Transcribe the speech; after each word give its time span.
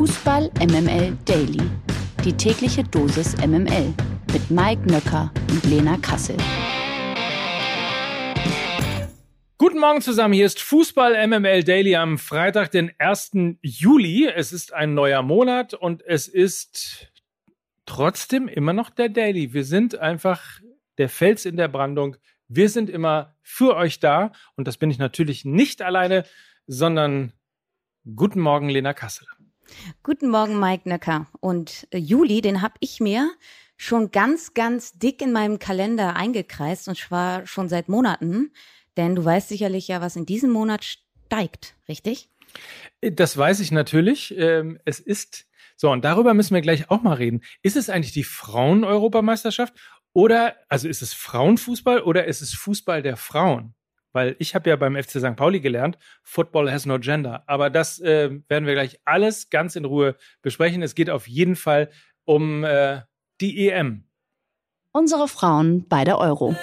Fußball 0.00 0.50
MML 0.60 1.14
Daily. 1.26 1.60
Die 2.24 2.32
tägliche 2.32 2.82
Dosis 2.82 3.36
MML 3.36 3.92
mit 4.32 4.50
Mike 4.50 4.90
Nöcker 4.90 5.30
und 5.50 5.62
Lena 5.64 5.98
Kassel. 5.98 6.38
Guten 9.58 9.78
Morgen 9.78 10.00
zusammen, 10.00 10.32
hier 10.32 10.46
ist 10.46 10.58
Fußball 10.58 11.26
MML 11.28 11.64
Daily 11.64 11.96
am 11.96 12.16
Freitag, 12.16 12.70
den 12.70 12.92
1. 12.96 13.32
Juli. 13.60 14.26
Es 14.26 14.54
ist 14.54 14.72
ein 14.72 14.94
neuer 14.94 15.20
Monat 15.20 15.74
und 15.74 16.02
es 16.06 16.28
ist 16.28 17.12
trotzdem 17.84 18.48
immer 18.48 18.72
noch 18.72 18.88
der 18.88 19.10
Daily. 19.10 19.52
Wir 19.52 19.66
sind 19.66 19.98
einfach 19.98 20.62
der 20.96 21.10
Fels 21.10 21.44
in 21.44 21.58
der 21.58 21.68
Brandung. 21.68 22.16
Wir 22.48 22.70
sind 22.70 22.88
immer 22.88 23.36
für 23.42 23.76
euch 23.76 24.00
da 24.00 24.32
und 24.56 24.66
das 24.66 24.78
bin 24.78 24.90
ich 24.90 24.96
natürlich 24.96 25.44
nicht 25.44 25.82
alleine, 25.82 26.24
sondern 26.66 27.34
guten 28.16 28.40
Morgen, 28.40 28.70
Lena 28.70 28.94
Kassel. 28.94 29.26
Guten 30.02 30.28
Morgen, 30.28 30.58
Mike 30.58 30.88
Nöcker. 30.88 31.26
Und 31.40 31.86
äh, 31.90 31.98
Juli, 31.98 32.40
den 32.40 32.62
habe 32.62 32.74
ich 32.80 33.00
mir 33.00 33.30
schon 33.76 34.10
ganz, 34.10 34.54
ganz 34.54 34.98
dick 34.98 35.22
in 35.22 35.32
meinem 35.32 35.58
Kalender 35.58 36.16
eingekreist 36.16 36.88
und 36.88 36.98
zwar 36.98 37.46
schon 37.46 37.68
seit 37.68 37.88
Monaten. 37.88 38.52
Denn 38.96 39.14
du 39.14 39.24
weißt 39.24 39.48
sicherlich 39.48 39.88
ja, 39.88 40.00
was 40.00 40.16
in 40.16 40.26
diesem 40.26 40.50
Monat 40.50 40.84
steigt, 40.84 41.74
richtig? 41.88 42.28
Das 43.00 43.36
weiß 43.36 43.60
ich 43.60 43.70
natürlich. 43.72 44.36
Ähm, 44.36 44.78
es 44.84 45.00
ist 45.00 45.46
so, 45.76 45.90
und 45.90 46.04
darüber 46.04 46.34
müssen 46.34 46.54
wir 46.54 46.60
gleich 46.60 46.90
auch 46.90 47.00
mal 47.00 47.14
reden. 47.14 47.40
Ist 47.62 47.76
es 47.76 47.88
eigentlich 47.88 48.12
die 48.12 48.24
Frauen-Europameisterschaft 48.24 49.72
oder, 50.12 50.56
also 50.68 50.88
ist 50.88 51.00
es 51.00 51.14
Frauenfußball 51.14 52.02
oder 52.02 52.26
ist 52.26 52.42
es 52.42 52.52
Fußball 52.52 53.02
der 53.02 53.16
Frauen? 53.16 53.74
Weil 54.12 54.36
ich 54.38 54.54
habe 54.54 54.68
ja 54.68 54.76
beim 54.76 54.96
FC 54.96 55.20
St. 55.20 55.36
Pauli 55.36 55.60
gelernt, 55.60 55.98
Football 56.22 56.70
has 56.70 56.86
no 56.86 56.98
gender. 56.98 57.44
Aber 57.46 57.70
das 57.70 58.00
äh, 58.00 58.30
werden 58.48 58.66
wir 58.66 58.74
gleich 58.74 59.00
alles 59.04 59.50
ganz 59.50 59.76
in 59.76 59.84
Ruhe 59.84 60.16
besprechen. 60.42 60.82
Es 60.82 60.94
geht 60.94 61.10
auf 61.10 61.28
jeden 61.28 61.56
Fall 61.56 61.90
um 62.24 62.64
äh, 62.64 63.02
die 63.40 63.68
EM. 63.68 64.04
Unsere 64.92 65.28
Frauen 65.28 65.86
bei 65.88 66.04
der 66.04 66.18
Euro. 66.18 66.56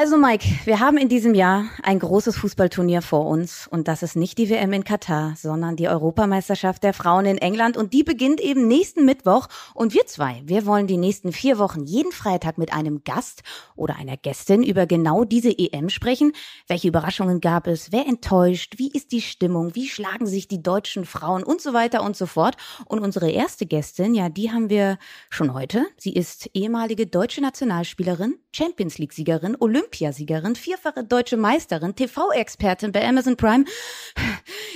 Also 0.00 0.16
Mike, 0.16 0.46
wir 0.64 0.80
haben 0.80 0.96
in 0.96 1.10
diesem 1.10 1.34
Jahr 1.34 1.66
ein 1.82 1.98
großes 1.98 2.34
Fußballturnier 2.38 3.02
vor 3.02 3.26
uns 3.26 3.66
und 3.66 3.86
das 3.86 4.02
ist 4.02 4.16
nicht 4.16 4.38
die 4.38 4.48
WM 4.48 4.72
in 4.72 4.82
Katar, 4.82 5.34
sondern 5.36 5.76
die 5.76 5.88
Europameisterschaft 5.88 6.82
der 6.82 6.94
Frauen 6.94 7.26
in 7.26 7.36
England 7.36 7.76
und 7.76 7.92
die 7.92 8.02
beginnt 8.02 8.40
eben 8.40 8.66
nächsten 8.66 9.04
Mittwoch 9.04 9.48
und 9.74 9.92
wir 9.92 10.06
zwei, 10.06 10.40
wir 10.46 10.64
wollen 10.64 10.86
die 10.86 10.96
nächsten 10.96 11.32
vier 11.32 11.58
Wochen 11.58 11.84
jeden 11.84 12.12
Freitag 12.12 12.56
mit 12.56 12.72
einem 12.72 13.04
Gast 13.04 13.42
oder 13.76 13.96
einer 13.96 14.16
Gästin 14.16 14.62
über 14.62 14.86
genau 14.86 15.24
diese 15.24 15.50
EM 15.58 15.90
sprechen. 15.90 16.32
Welche 16.66 16.88
Überraschungen 16.88 17.42
gab 17.42 17.66
es? 17.66 17.92
Wer 17.92 18.06
enttäuscht? 18.06 18.78
Wie 18.78 18.90
ist 18.90 19.12
die 19.12 19.20
Stimmung? 19.20 19.74
Wie 19.74 19.86
schlagen 19.86 20.24
sich 20.24 20.48
die 20.48 20.62
deutschen 20.62 21.04
Frauen 21.04 21.42
und 21.42 21.60
so 21.60 21.74
weiter 21.74 22.02
und 22.02 22.16
so 22.16 22.24
fort? 22.24 22.56
Und 22.86 23.00
unsere 23.00 23.30
erste 23.30 23.66
Gästin, 23.66 24.14
ja, 24.14 24.30
die 24.30 24.50
haben 24.50 24.70
wir 24.70 24.96
schon 25.28 25.52
heute. 25.52 25.84
Sie 25.98 26.14
ist 26.14 26.48
ehemalige 26.54 27.06
deutsche 27.06 27.42
Nationalspielerin, 27.42 28.36
Champions 28.52 28.98
League 28.98 29.12
Siegerin, 29.12 29.56
Olymp 29.58 29.90
Olympiasiegerin, 29.90 30.56
vierfache 30.56 31.04
deutsche 31.04 31.36
Meisterin, 31.36 31.94
TV-Expertin 31.94 32.92
bei 32.92 33.06
Amazon 33.06 33.36
Prime. 33.36 33.64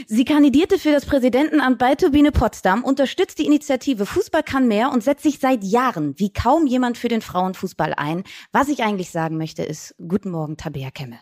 Sie 0.07 0.25
kandidierte 0.25 0.79
für 0.79 0.93
das 0.93 1.07
Präsidentenamt 1.07 1.79
bei 1.79 1.95
Turbine 1.95 2.33
Potsdam, 2.33 2.85
unterstützt 2.85 3.39
die 3.39 3.47
Initiative 3.47 4.07
Fußball 4.07 4.43
kann 4.43 4.69
mehr 4.69 4.91
und 4.91 5.03
setzt 5.03 5.23
sich 5.23 5.39
seit 5.39 5.63
Jahren 5.63 6.19
wie 6.19 6.33
kaum 6.33 6.67
jemand 6.67 6.99
für 6.99 7.09
den 7.09 7.21
Frauenfußball 7.21 7.95
ein. 7.95 8.25
Was 8.53 8.69
ich 8.69 8.83
eigentlich 8.83 9.11
sagen 9.11 9.37
möchte 9.37 9.63
ist, 9.63 9.95
guten 10.07 10.31
Morgen, 10.31 10.57
Tabea 10.57 10.91
Kemme. 10.91 11.19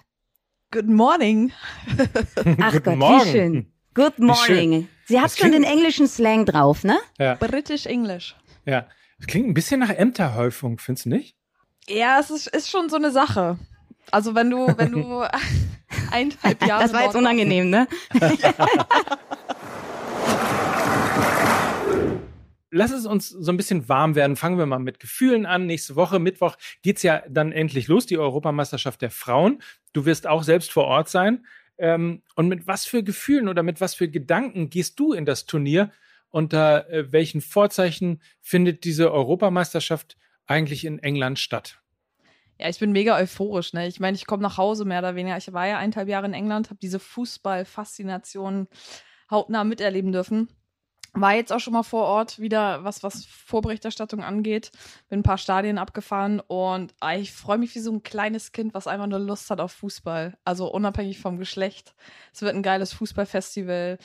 Good 0.71 0.89
morning. 0.89 1.53
Ach 2.61 2.83
Gott, 2.83 2.99
wie 2.99 3.31
schön. 3.31 3.73
Good 3.95 4.19
morning. 4.19 4.89
Sie 5.05 5.21
hat 5.21 5.37
schon 5.37 5.53
den 5.53 5.65
englischen 5.65 6.09
Slang 6.09 6.47
drauf, 6.47 6.83
ne? 6.83 6.99
Ja. 7.19 7.35
British 7.35 7.85
English. 7.87 8.35
Ja. 8.65 8.89
Das 9.19 9.27
klingt 9.27 9.49
ein 9.49 9.55
bisschen 9.55 9.81
nach 9.81 9.91
Ämterhäufung, 9.91 10.79
findest 10.79 11.05
du 11.05 11.11
nicht? 11.11 11.37
Ja, 11.89 12.21
es 12.21 12.31
ist, 12.31 12.47
ist 12.47 12.71
schon 12.71 12.89
so 12.89 12.97
eine 12.97 13.11
Sache. 13.11 13.59
Also 14.11 14.35
wenn 14.35 14.51
du, 14.51 14.67
wenn 14.77 14.93
du 14.93 15.23
eineinhalb 16.11 16.67
Jahre. 16.67 16.83
Das 16.83 16.93
war 16.93 17.05
jetzt 17.05 17.17
unangenehm, 17.17 17.71
ne? 17.71 17.89
Lass 22.75 22.91
es 22.91 23.05
uns 23.05 23.29
so 23.29 23.53
ein 23.53 23.59
bisschen 23.59 23.87
warm 23.89 24.15
werden. 24.15 24.37
Fangen 24.37 24.57
wir 24.59 24.65
mal 24.65 24.79
mit 24.79 24.99
Gefühlen 24.99 25.45
an. 25.45 25.67
Nächste 25.67 25.95
Woche, 25.95 26.19
Mittwoch, 26.19 26.57
geht's 26.83 27.03
ja 27.03 27.23
dann 27.29 27.53
endlich 27.53 27.87
los, 27.87 28.07
die 28.07 28.17
Europameisterschaft 28.17 29.03
der 29.03 29.11
Frauen. 29.11 29.63
Du 29.93 30.07
wirst 30.07 30.27
auch 30.27 30.43
selbst 30.43 30.73
vor 30.73 30.85
Ort 30.85 31.11
sein. 31.11 31.45
Ähm, 31.77 32.23
und 32.35 32.49
mit 32.49 32.67
was 32.67 32.87
für 32.87 33.03
Gefühlen 33.03 33.49
oder 33.49 33.63
mit 33.63 33.83
was 33.83 33.95
für 33.95 34.09
Gedanken 34.09 34.71
gehst 34.71 34.99
du 34.99 35.13
in 35.13 35.27
das 35.27 35.45
Turnier? 35.45 35.93
Unter 36.31 36.89
äh, 36.89 37.13
welchen 37.13 37.43
Vorzeichen 37.43 38.23
findet 38.41 38.85
diese 38.85 39.13
Europameisterschaft 39.13 40.17
eigentlich 40.53 40.85
in 40.85 40.99
England 40.99 41.39
statt? 41.39 41.81
Ja, 42.59 42.69
ich 42.69 42.79
bin 42.79 42.93
mega 42.93 43.17
euphorisch. 43.17 43.73
Ne? 43.73 43.89
Ich 43.89 43.99
meine, 43.99 44.17
ich 44.17 44.27
komme 44.27 44.43
nach 44.43 44.57
Hause 44.57 44.85
mehr 44.85 45.01
oder 45.01 45.17
weniger. 45.17 45.37
Ich 45.37 45.53
war 45.53 45.67
ja 45.67 45.79
eineinhalb 45.79 46.09
Jahre 46.09 46.27
in 46.27 46.35
England, 46.35 46.71
habe 46.71 46.79
diese 46.81 47.01
Fußball-Faszination 47.01 48.69
hautnah 49.31 49.65
miterleben 49.65 50.13
dürfen. 50.13 50.49
War 51.15 51.35
jetzt 51.35 51.53
auch 51.53 51.59
schon 51.59 51.75
mal 51.75 51.83
vor 51.83 52.05
Ort 52.05 52.39
wieder, 52.39 52.85
was, 52.85 53.03
was 53.03 53.27
Vorberichterstattung 53.27 54.23
angeht. 54.23 54.71
Bin 55.09 55.21
ein 55.21 55.25
paar 55.25 55.37
Stadien 55.37 55.77
abgefahren 55.77 56.41
und 56.41 56.95
ah, 57.01 57.17
ich 57.17 57.33
freue 57.33 57.59
mich 57.59 57.75
wie 57.75 57.81
so 57.81 57.93
ein 57.93 58.03
kleines 58.03 58.53
Kind, 58.53 58.73
was 58.73 58.87
einfach 58.87 59.09
nur 59.09 59.19
Lust 59.19 59.51
hat 59.51 59.61
auf 59.61 59.73
Fußball. 59.73 60.39
Also 60.45 60.73
unabhängig 60.73 61.19
vom 61.19 61.39
Geschlecht. 61.39 61.95
Es 62.33 62.41
wird 62.41 62.55
ein 62.55 62.63
geiles 62.63 62.95
Fußballfestival. 62.95 63.99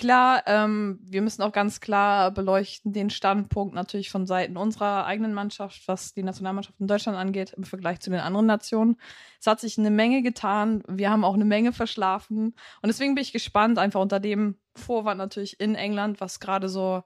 Klar, 0.00 0.44
ähm, 0.46 0.98
wir 1.02 1.20
müssen 1.20 1.42
auch 1.42 1.52
ganz 1.52 1.78
klar 1.78 2.30
beleuchten 2.30 2.94
den 2.94 3.10
Standpunkt 3.10 3.74
natürlich 3.74 4.08
von 4.08 4.26
Seiten 4.26 4.56
unserer 4.56 5.04
eigenen 5.04 5.34
Mannschaft, 5.34 5.86
was 5.88 6.14
die 6.14 6.22
Nationalmannschaft 6.22 6.80
in 6.80 6.86
Deutschland 6.86 7.18
angeht, 7.18 7.52
im 7.54 7.64
Vergleich 7.64 8.00
zu 8.00 8.08
den 8.08 8.20
anderen 8.20 8.46
Nationen. 8.46 8.96
Es 9.38 9.46
hat 9.46 9.60
sich 9.60 9.76
eine 9.76 9.90
Menge 9.90 10.22
getan. 10.22 10.82
Wir 10.88 11.10
haben 11.10 11.22
auch 11.22 11.34
eine 11.34 11.44
Menge 11.44 11.74
verschlafen. 11.74 12.54
Und 12.80 12.86
deswegen 12.86 13.14
bin 13.14 13.20
ich 13.20 13.34
gespannt, 13.34 13.78
einfach 13.78 14.00
unter 14.00 14.20
dem 14.20 14.56
Vorwand 14.74 15.18
natürlich 15.18 15.60
in 15.60 15.74
England, 15.74 16.18
was 16.22 16.40
gerade 16.40 16.70
so 16.70 17.02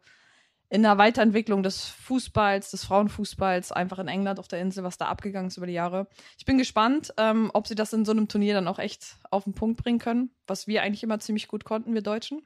in 0.68 0.84
der 0.84 0.96
Weiterentwicklung 0.96 1.64
des 1.64 1.86
Fußballs, 1.86 2.70
des 2.70 2.84
Frauenfußballs, 2.84 3.72
einfach 3.72 3.98
in 3.98 4.06
England 4.06 4.38
auf 4.38 4.46
der 4.46 4.60
Insel, 4.60 4.84
was 4.84 4.98
da 4.98 5.06
abgegangen 5.06 5.48
ist 5.48 5.56
über 5.56 5.66
die 5.66 5.72
Jahre. 5.72 6.06
Ich 6.38 6.44
bin 6.44 6.58
gespannt, 6.58 7.12
ähm, 7.16 7.50
ob 7.54 7.66
sie 7.66 7.74
das 7.74 7.92
in 7.92 8.04
so 8.04 8.12
einem 8.12 8.28
Turnier 8.28 8.54
dann 8.54 8.68
auch 8.68 8.78
echt 8.78 9.16
auf 9.32 9.42
den 9.42 9.54
Punkt 9.54 9.82
bringen 9.82 9.98
können, 9.98 10.30
was 10.46 10.68
wir 10.68 10.84
eigentlich 10.84 11.02
immer 11.02 11.18
ziemlich 11.18 11.48
gut 11.48 11.64
konnten, 11.64 11.92
wir 11.92 12.00
Deutschen. 12.00 12.40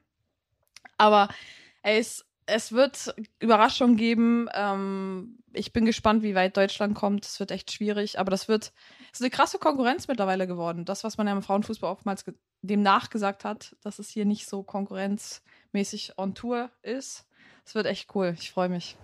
Aber 0.99 1.29
es, 1.81 2.25
es 2.45 2.71
wird 2.71 3.15
Überraschungen 3.39 3.97
geben. 3.97 4.47
Ähm, 4.53 5.39
ich 5.53 5.73
bin 5.73 5.85
gespannt, 5.85 6.21
wie 6.21 6.35
weit 6.35 6.57
Deutschland 6.57 6.93
kommt. 6.93 7.25
Es 7.25 7.39
wird 7.39 7.51
echt 7.51 7.71
schwierig, 7.71 8.19
aber 8.19 8.29
das 8.29 8.47
wird 8.47 8.71
ist 9.11 9.21
eine 9.21 9.31
krasse 9.31 9.57
Konkurrenz 9.57 10.07
mittlerweile 10.07 10.45
geworden. 10.45 10.85
Das, 10.85 11.03
was 11.03 11.17
man 11.17 11.25
ja 11.25 11.33
im 11.33 11.41
Frauenfußball 11.41 11.91
oftmals 11.91 12.25
dem 12.61 12.83
nachgesagt 12.83 13.45
hat, 13.45 13.75
dass 13.81 13.97
es 13.97 14.09
hier 14.09 14.25
nicht 14.25 14.47
so 14.47 14.61
konkurrenzmäßig 14.61 16.17
on 16.17 16.35
Tour 16.35 16.69
ist. 16.83 17.25
Es 17.65 17.73
wird 17.73 17.87
echt 17.87 18.13
cool. 18.13 18.35
Ich 18.37 18.51
freue 18.51 18.69
mich 18.69 18.97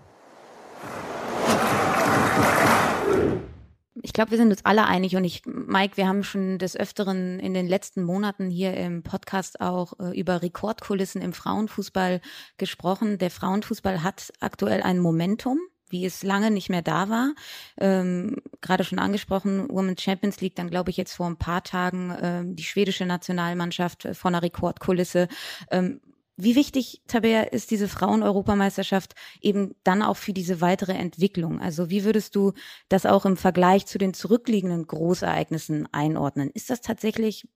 ich 4.02 4.14
glaube, 4.14 4.32
wir 4.32 4.38
sind 4.38 4.52
uns 4.52 4.66
alle 4.66 4.86
einig 4.86 5.16
und 5.16 5.24
ich, 5.24 5.44
Mike, 5.46 5.98
wir 5.98 6.08
haben 6.08 6.24
schon 6.24 6.58
des 6.60 6.76
Öfteren 6.76 7.40
in 7.40 7.54
den 7.54 7.68
letzten 7.68 8.04
Monaten 8.04 8.50
hier 8.50 8.74
im 8.76 9.04
Podcast 9.04 9.62
auch 9.62 9.94
äh, 10.00 10.20
über 10.20 10.42
Rekordkulissen 10.42 11.22
im 11.22 11.34
Frauenfußball 11.34 12.22
gesprochen. 12.58 13.18
Der 13.18 13.32
Frauenfußball 13.32 14.04
hat 14.04 14.34
aktuell 14.40 14.82
ein 14.82 15.00
Momentum 15.00 15.60
wie 15.90 16.04
es 16.04 16.24
lange 16.24 16.52
nicht 16.52 16.70
mehr 16.70 16.82
da 16.82 17.10
war. 17.10 17.34
Ähm, 17.78 18.38
Gerade 18.60 18.84
schon 18.84 19.00
angesprochen, 19.00 19.70
Women's 19.70 20.02
Champions 20.02 20.42
League, 20.42 20.56
dann 20.56 20.70
glaube 20.70 20.90
ich 20.90 20.98
jetzt 20.98 21.14
vor 21.14 21.28
ein 21.28 21.38
paar 21.38 21.64
Tagen 21.64 22.14
ähm, 22.22 22.56
die 22.56 22.64
schwedische 22.64 23.06
Nationalmannschaft 23.06 24.06
äh, 24.06 24.14
vor 24.14 24.30
einer 24.30 24.42
Rekordkulisse. 24.42 25.28
Ähm, 25.70 26.02
wie 26.38 26.56
wichtig, 26.56 27.02
Tabea, 27.08 27.44
ist 27.44 27.72
diese 27.72 27.88
Frauen-Europameisterschaft 27.88 29.16
eben 29.42 29.76
dann 29.84 30.02
auch 30.02 30.18
für 30.18 30.34
diese 30.34 30.60
weitere 30.60 30.94
Entwicklung? 30.94 31.62
Also 31.62 31.90
wie 31.90 32.04
würdest 32.04 32.36
du 32.36 32.54
das 32.90 33.06
auch 33.06 33.26
im 33.26 33.38
Vergleich 33.38 33.86
zu 33.86 33.98
den 33.98 34.14
zurückliegenden 34.14 34.86
Großereignissen 34.86 35.88
einordnen? 35.94 36.50
Ist 36.54 36.70
das 36.70 36.82
tatsächlich, 36.82 37.48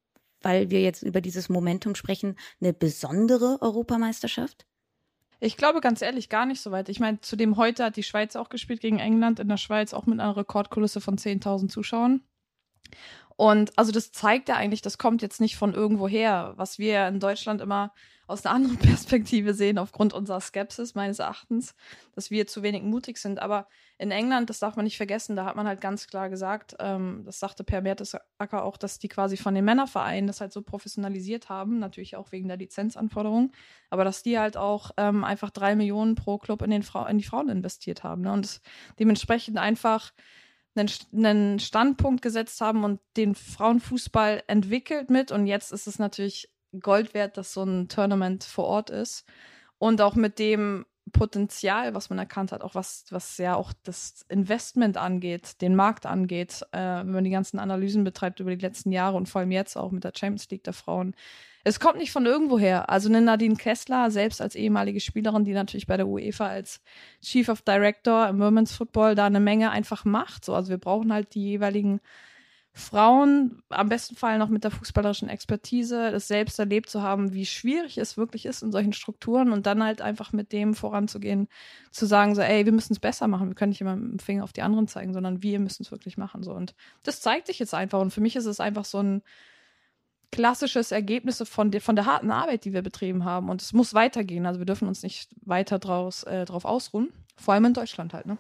weil 0.42 0.70
wir 0.70 0.82
jetzt 0.82 1.04
über 1.04 1.20
dieses 1.20 1.50
Momentum 1.50 1.96
sprechen, 1.96 2.38
eine 2.62 2.74
besondere 2.74 3.58
Europameisterschaft? 3.62 4.66
Ich 5.42 5.58
glaube 5.58 5.82
ganz 5.82 6.02
ehrlich 6.02 6.30
gar 6.30 6.46
nicht 6.46 6.62
so 6.62 6.72
weit. 6.72 6.90
Ich 6.90 7.00
meine, 7.00 7.20
zudem 7.22 7.58
heute 7.58 7.86
hat 7.86 7.98
die 7.98 8.04
Schweiz 8.04 8.36
auch 8.36 8.50
gespielt 8.50 8.82
gegen 8.82 9.00
England 9.00 9.40
in 9.40 9.48
der 9.48 9.58
Schweiz, 9.58 9.94
auch 9.94 10.06
mit 10.06 10.20
einer 10.20 10.36
Rekordkulisse 10.36 11.02
von 11.02 11.18
10.000 11.18 11.70
Zuschauern. 11.70 12.22
Und 13.40 13.72
also 13.78 13.94
das 13.94 14.12
zeigt 14.12 14.50
ja 14.50 14.58
eigentlich, 14.58 14.82
das 14.82 14.98
kommt 14.98 15.22
jetzt 15.22 15.40
nicht 15.40 15.56
von 15.56 15.74
irgendwoher, 15.74 16.56
was 16.58 16.78
wir 16.78 17.08
in 17.08 17.22
Deutschland 17.22 17.62
immer 17.62 17.94
aus 18.28 18.46
einer 18.46 18.54
anderen 18.54 18.76
Perspektive 18.80 19.54
sehen, 19.54 19.78
aufgrund 19.78 20.12
unserer 20.12 20.42
Skepsis 20.42 20.94
meines 20.94 21.20
Erachtens, 21.20 21.74
dass 22.16 22.32
wir 22.32 22.48
zu 22.48 22.64
wenig 22.64 22.84
mutig 22.84 23.18
sind. 23.18 23.40
Aber 23.40 23.70
in 23.98 24.12
England, 24.12 24.50
das 24.50 24.60
darf 24.60 24.76
man 24.76 24.84
nicht 24.84 24.98
vergessen, 24.98 25.38
da 25.38 25.46
hat 25.46 25.56
man 25.56 25.70
halt 25.70 25.80
ganz 25.80 26.08
klar 26.08 26.30
gesagt, 26.30 26.76
ähm, 26.80 27.22
das 27.24 27.40
sagte 27.40 27.64
Per 27.64 27.80
Mertesacker 27.80 28.62
auch, 28.62 28.76
dass 28.76 29.00
die 29.00 29.08
quasi 29.08 29.38
von 29.38 29.56
den 29.56 29.64
Männervereinen 29.64 30.28
das 30.28 30.42
halt 30.42 30.52
so 30.52 30.62
professionalisiert 30.62 31.48
haben, 31.48 31.80
natürlich 31.80 32.18
auch 32.18 32.34
wegen 32.34 32.50
der 32.50 32.58
Lizenzanforderungen, 32.58 33.54
aber 33.90 34.04
dass 34.04 34.22
die 34.22 34.38
halt 34.38 34.58
auch 34.58 34.92
ähm, 34.98 35.24
einfach 35.24 35.50
drei 35.50 35.78
Millionen 35.78 36.16
pro 36.16 36.40
Club 36.40 36.62
in, 36.62 36.72
den 36.72 36.84
Fra 36.84 37.08
in 37.08 37.18
die 37.18 37.24
Frauen 37.24 37.48
investiert 37.48 38.04
haben. 38.04 38.24
Ne? 38.24 38.34
Und 38.34 38.60
dementsprechend 39.00 39.58
einfach 39.58 40.12
einen, 40.80 41.60
Standpunkt 41.60 42.22
gesetzt 42.22 42.62
haben 42.62 42.84
und 42.84 43.00
den 43.18 43.36
Frauenfußball 43.36 44.44
entwickelt 44.48 45.10
mit. 45.10 45.32
Und 45.32 45.48
jetzt 45.48 45.72
ist 45.72 45.88
es 45.88 46.00
natürlich 46.00 46.50
Gold 46.80 47.14
wert, 47.14 47.38
dass 47.38 47.54
so 47.54 47.64
ein 47.64 47.88
Tournament 47.88 48.44
vor 48.44 48.66
Ort 48.66 48.90
ist. 48.90 49.26
Und 49.78 50.02
auch 50.02 50.16
mit 50.16 50.40
dem 50.40 50.86
Potenzial, 51.12 51.94
was 51.94 52.10
man 52.10 52.20
erkannt 52.20 52.52
hat, 52.52 52.62
auch 52.62 52.76
was, 52.76 53.06
was 53.10 53.38
ja 53.38 53.56
auch 53.56 53.74
das 53.84 54.26
Investment 54.30 54.98
angeht, 54.98 55.62
den 55.62 55.76
Markt 55.76 56.06
angeht, 56.06 56.66
äh, 56.72 56.80
wenn 56.80 57.12
man 57.12 57.24
die 57.24 57.30
ganzen 57.30 57.60
Analysen 57.60 58.04
betreibt 58.04 58.40
über 58.40 58.56
die 58.56 58.66
letzten 58.66 58.92
Jahre 58.92 59.18
und 59.18 59.28
vor 59.28 59.42
allem 59.42 59.52
jetzt 59.52 59.78
auch 59.78 59.92
mit 59.92 60.04
der 60.04 60.14
Champions 60.16 60.50
League 60.50 60.64
der 60.64 60.74
Frauen, 60.74 61.16
es 61.64 61.80
kommt 61.80 61.98
nicht 61.98 62.12
von 62.12 62.26
irgendwoher. 62.26 62.90
Also 62.90 63.10
eine 63.10 63.22
Nadine 63.22 63.56
Kessler, 63.56 64.12
selbst 64.12 64.42
als 64.42 64.56
ehemalige 64.56 65.00
Spielerin, 65.02 65.44
die 65.44 65.54
natürlich 65.54 65.88
bei 65.88 65.98
der 65.98 66.08
UEFA 66.08 66.48
als 66.48 66.82
Chief 67.22 67.50
of 67.50 67.62
Director 67.62 68.30
im 68.30 68.40
Women's 68.40 68.74
Football 68.74 69.16
da 69.16 69.26
eine 69.26 69.40
Menge 69.42 69.70
einfach 69.72 70.06
macht. 70.06 70.46
So, 70.46 70.56
also 70.56 70.70
wir 70.70 70.78
brauchen 70.78 71.12
halt 71.12 71.36
die 71.36 71.44
jeweiligen 71.44 72.00
Frauen, 72.80 73.62
am 73.70 73.90
besten 73.90 74.16
Fall 74.16 74.40
noch 74.40 74.50
mit 74.50 74.64
der 74.64 74.72
fußballerischen 74.72 75.30
Expertise, 75.30 76.12
das 76.12 76.28
selbst 76.28 76.58
erlebt 76.58 76.90
zu 76.90 77.02
haben, 77.02 77.34
wie 77.34 77.46
schwierig 77.46 77.98
es 77.98 78.18
wirklich 78.18 78.46
ist 78.46 78.64
in 78.64 78.72
solchen 78.72 78.94
Strukturen 78.94 79.52
und 79.52 79.66
dann 79.66 79.84
halt 79.84 80.02
einfach 80.02 80.34
mit 80.34 80.52
dem 80.52 80.74
voranzugehen, 80.74 81.48
zu 81.92 82.06
sagen 82.06 82.34
so, 82.36 82.42
ey, 82.42 82.66
wir 82.66 82.72
müssen 82.72 82.94
es 82.94 83.00
besser 83.00 83.28
machen, 83.28 83.50
wir 83.50 83.56
können 83.56 83.70
nicht 83.70 83.82
immer 83.82 83.96
mit 83.96 84.12
dem 84.14 84.20
Finger 84.20 84.44
auf 84.44 84.54
die 84.54 84.64
anderen 84.64 84.88
zeigen, 84.88 85.14
sondern 85.14 85.44
wir 85.44 85.60
müssen 85.60 85.84
es 85.84 85.92
wirklich 85.92 86.18
machen, 86.18 86.42
so. 86.42 86.54
Und 86.54 86.74
das 87.04 87.22
zeigt 87.22 87.48
sich 87.48 87.60
jetzt 87.60 87.74
einfach 87.74 88.00
und 88.00 88.12
für 88.12 88.22
mich 88.22 88.36
ist 88.36 88.46
es 88.46 88.60
einfach 88.60 88.86
so 88.86 89.00
ein, 89.00 89.22
klassisches 90.32 90.92
Ergebnisse 90.92 91.46
von 91.46 91.72
der, 91.72 91.82
von 91.82 91.96
der 91.96 92.06
harten 92.06 92.32
Arbeit, 92.32 92.66
die 92.66 92.74
wir 92.74 92.82
betrieben 92.82 93.26
haben. 93.26 93.50
Und 93.50 93.62
es 93.62 93.74
muss 93.74 93.94
weitergehen. 93.94 94.46
Also 94.46 94.60
wir 94.60 94.66
dürfen 94.66 94.88
uns 94.88 95.04
nicht 95.04 95.30
weiter 95.42 95.80
draus, 95.80 96.24
äh, 96.24 96.46
drauf 96.46 96.66
ausruhen. 96.66 97.12
Vor 97.36 97.54
allem 97.54 97.66
in 97.66 97.74
Deutschland 97.74 98.14
halt, 98.14 98.26
ne? 98.26 98.38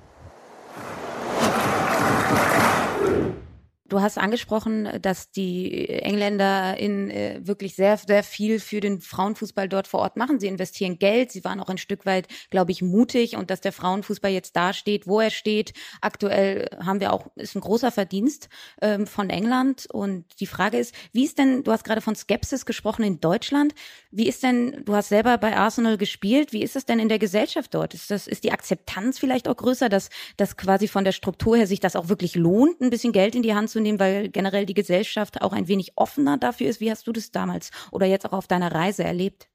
Du 3.89 4.01
hast 4.01 4.19
angesprochen, 4.19 4.87
dass 5.01 5.31
die 5.31 5.89
Engländer 5.89 6.77
in 6.77 7.09
äh, 7.09 7.39
wirklich 7.41 7.75
sehr, 7.75 7.97
sehr 7.97 8.23
viel 8.23 8.59
für 8.59 8.81
den 8.81 9.01
Frauenfußball 9.01 9.67
dort 9.67 9.87
vor 9.87 10.01
Ort 10.01 10.15
machen. 10.15 10.39
Sie 10.39 10.47
investieren 10.47 10.99
Geld. 10.99 11.31
Sie 11.31 11.43
waren 11.43 11.59
auch 11.59 11.69
ein 11.69 11.79
Stück 11.79 12.05
weit, 12.05 12.27
glaube 12.51 12.71
ich, 12.71 12.83
mutig 12.83 13.35
und 13.35 13.49
dass 13.49 13.61
der 13.61 13.71
Frauenfußball 13.71 14.31
jetzt 14.31 14.55
da 14.55 14.73
steht, 14.73 15.07
wo 15.07 15.19
er 15.19 15.31
steht. 15.31 15.73
Aktuell 16.01 16.69
haben 16.85 16.99
wir 16.99 17.11
auch, 17.11 17.27
ist 17.35 17.55
ein 17.55 17.61
großer 17.61 17.91
Verdienst 17.91 18.47
ähm, 18.79 19.07
von 19.07 19.31
England. 19.31 19.87
Und 19.91 20.39
die 20.39 20.45
Frage 20.45 20.77
ist, 20.77 20.93
wie 21.11 21.25
ist 21.25 21.39
denn, 21.39 21.63
du 21.63 21.71
hast 21.71 21.83
gerade 21.83 22.01
von 22.01 22.15
Skepsis 22.15 22.67
gesprochen 22.67 23.03
in 23.03 23.19
Deutschland. 23.19 23.73
Wie 24.11 24.27
ist 24.27 24.43
denn, 24.43 24.83
du 24.85 24.93
hast 24.93 25.09
selber 25.09 25.39
bei 25.39 25.57
Arsenal 25.57 25.97
gespielt. 25.97 26.53
Wie 26.53 26.61
ist 26.61 26.75
es 26.75 26.85
denn 26.85 26.99
in 26.99 27.09
der 27.09 27.19
Gesellschaft 27.19 27.73
dort? 27.73 27.95
Ist 27.95 28.11
das, 28.11 28.27
ist 28.27 28.43
die 28.43 28.51
Akzeptanz 28.51 29.17
vielleicht 29.17 29.47
auch 29.47 29.57
größer, 29.57 29.89
dass, 29.89 30.09
dass 30.37 30.57
quasi 30.57 30.87
von 30.87 31.05
der 31.05 31.11
Struktur 31.11 31.57
her 31.57 31.65
sich 31.65 31.79
das 31.79 31.95
auch 31.95 32.07
wirklich 32.07 32.35
lohnt, 32.35 32.81
ein 32.81 32.91
bisschen 32.91 33.13
Geld 33.13 33.33
in 33.33 33.41
die 33.41 33.55
Hand 33.55 33.71
zu 33.71 33.78
nehmen, 33.79 33.99
weil 33.99 34.29
generell 34.29 34.65
die 34.65 34.73
Gesellschaft 34.73 35.41
auch 35.41 35.53
ein 35.53 35.67
wenig 35.67 35.93
offener 35.95 36.37
dafür 36.37 36.67
ist. 36.69 36.79
Wie 36.79 36.91
hast 36.91 37.07
du 37.07 37.11
das 37.11 37.31
damals 37.31 37.71
oder 37.91 38.05
jetzt 38.05 38.25
auch 38.25 38.33
auf 38.33 38.47
deiner 38.47 38.71
Reise 38.73 39.03
erlebt? 39.03 39.49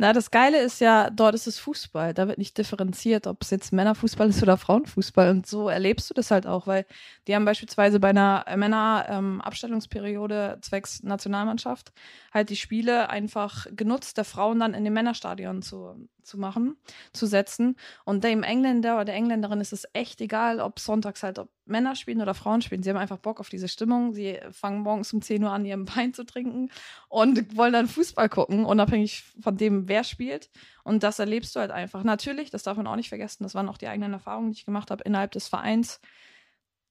Na, 0.00 0.12
das 0.12 0.30
Geile 0.30 0.60
ist 0.60 0.80
ja, 0.80 1.10
dort 1.10 1.34
ist 1.34 1.48
es 1.48 1.58
Fußball. 1.58 2.14
Da 2.14 2.28
wird 2.28 2.38
nicht 2.38 2.56
differenziert, 2.56 3.26
ob 3.26 3.42
es 3.42 3.50
jetzt 3.50 3.72
Männerfußball 3.72 4.28
ist 4.28 4.40
oder 4.44 4.56
Frauenfußball. 4.56 5.28
Und 5.30 5.48
so 5.48 5.68
erlebst 5.68 6.08
du 6.08 6.14
das 6.14 6.30
halt 6.30 6.46
auch, 6.46 6.68
weil 6.68 6.86
die 7.26 7.34
haben 7.34 7.44
beispielsweise 7.44 7.98
bei 7.98 8.10
einer 8.10 8.44
Männerabstellungsperiode 8.56 10.52
ähm, 10.54 10.62
zwecks 10.62 11.02
Nationalmannschaft 11.02 11.92
halt 12.32 12.50
die 12.50 12.56
Spiele 12.56 13.10
einfach 13.10 13.66
genutzt, 13.72 14.18
der 14.18 14.24
Frauen 14.24 14.60
dann 14.60 14.74
in 14.74 14.84
den 14.84 14.92
Männerstadion 14.92 15.62
zu, 15.62 16.08
zu 16.22 16.38
machen, 16.38 16.76
zu 17.12 17.26
setzen. 17.26 17.74
Und 18.04 18.22
dem 18.22 18.44
Engländer 18.44 18.94
oder 18.94 19.06
der 19.06 19.16
Engländerin 19.16 19.60
ist 19.60 19.72
es 19.72 19.84
echt 19.94 20.20
egal, 20.20 20.60
ob 20.60 20.78
sonntags 20.78 21.24
halt 21.24 21.40
ob 21.40 21.50
Männer 21.68 21.94
spielen 21.94 22.20
oder 22.20 22.34
Frauen 22.34 22.62
spielen. 22.62 22.82
Sie 22.82 22.90
haben 22.90 22.96
einfach 22.96 23.18
Bock 23.18 23.40
auf 23.40 23.48
diese 23.48 23.68
Stimmung. 23.68 24.12
Sie 24.12 24.38
fangen 24.50 24.80
morgens 24.80 25.12
um 25.12 25.22
10 25.22 25.42
Uhr 25.44 25.50
an, 25.50 25.64
ihren 25.64 25.88
Wein 25.96 26.14
zu 26.14 26.24
trinken 26.24 26.70
und 27.08 27.56
wollen 27.56 27.72
dann 27.72 27.88
Fußball 27.88 28.28
gucken, 28.28 28.64
unabhängig 28.64 29.24
von 29.40 29.56
dem, 29.56 29.88
wer 29.88 30.04
spielt. 30.04 30.50
Und 30.84 31.02
das 31.02 31.18
erlebst 31.18 31.54
du 31.54 31.60
halt 31.60 31.70
einfach. 31.70 32.04
Natürlich, 32.04 32.50
das 32.50 32.62
darf 32.62 32.76
man 32.76 32.86
auch 32.86 32.96
nicht 32.96 33.08
vergessen, 33.08 33.42
das 33.42 33.54
waren 33.54 33.68
auch 33.68 33.78
die 33.78 33.88
eigenen 33.88 34.12
Erfahrungen, 34.12 34.50
die 34.50 34.58
ich 34.58 34.66
gemacht 34.66 34.90
habe 34.90 35.04
innerhalb 35.04 35.32
des 35.32 35.48
Vereins 35.48 36.00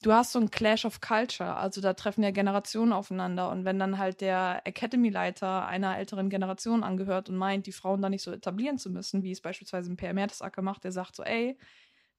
du 0.02 0.14
hast 0.14 0.32
so 0.32 0.40
ein 0.40 0.52
Clash 0.52 0.86
of 0.86 1.02
Culture, 1.02 1.56
also 1.56 1.82
da 1.82 1.94
treffen 1.94 2.24
ja 2.24 2.32
Generationen 2.32 2.94
aufeinander 2.94 3.50
und 3.50 3.66
wenn 3.66 3.80
dann 3.80 3.98
halt 3.98 4.22
der 4.22 4.62
Academy-Leiter 4.66 5.66
einer 5.68 5.98
älteren 5.98 6.30
Generation 6.30 6.84
angehört 6.84 7.30
und 7.30 7.38
meint, 7.38 7.66
die 7.66 7.72
Frauen 7.72 8.02
da 8.02 8.10
nicht 8.10 8.24
so 8.24 8.32
etablieren 8.32 8.78
zu 8.78 8.90
müssen, 8.90 9.24
wie 9.24 9.32
es 9.32 9.42
beispielsweise 9.42 9.92
ein 9.92 9.98
Per 9.98 10.14
Mertesacker 10.14 10.62
macht, 10.62 10.84
der 10.84 10.92
sagt 10.92 11.16
so, 11.16 11.24
ey, 11.24 11.58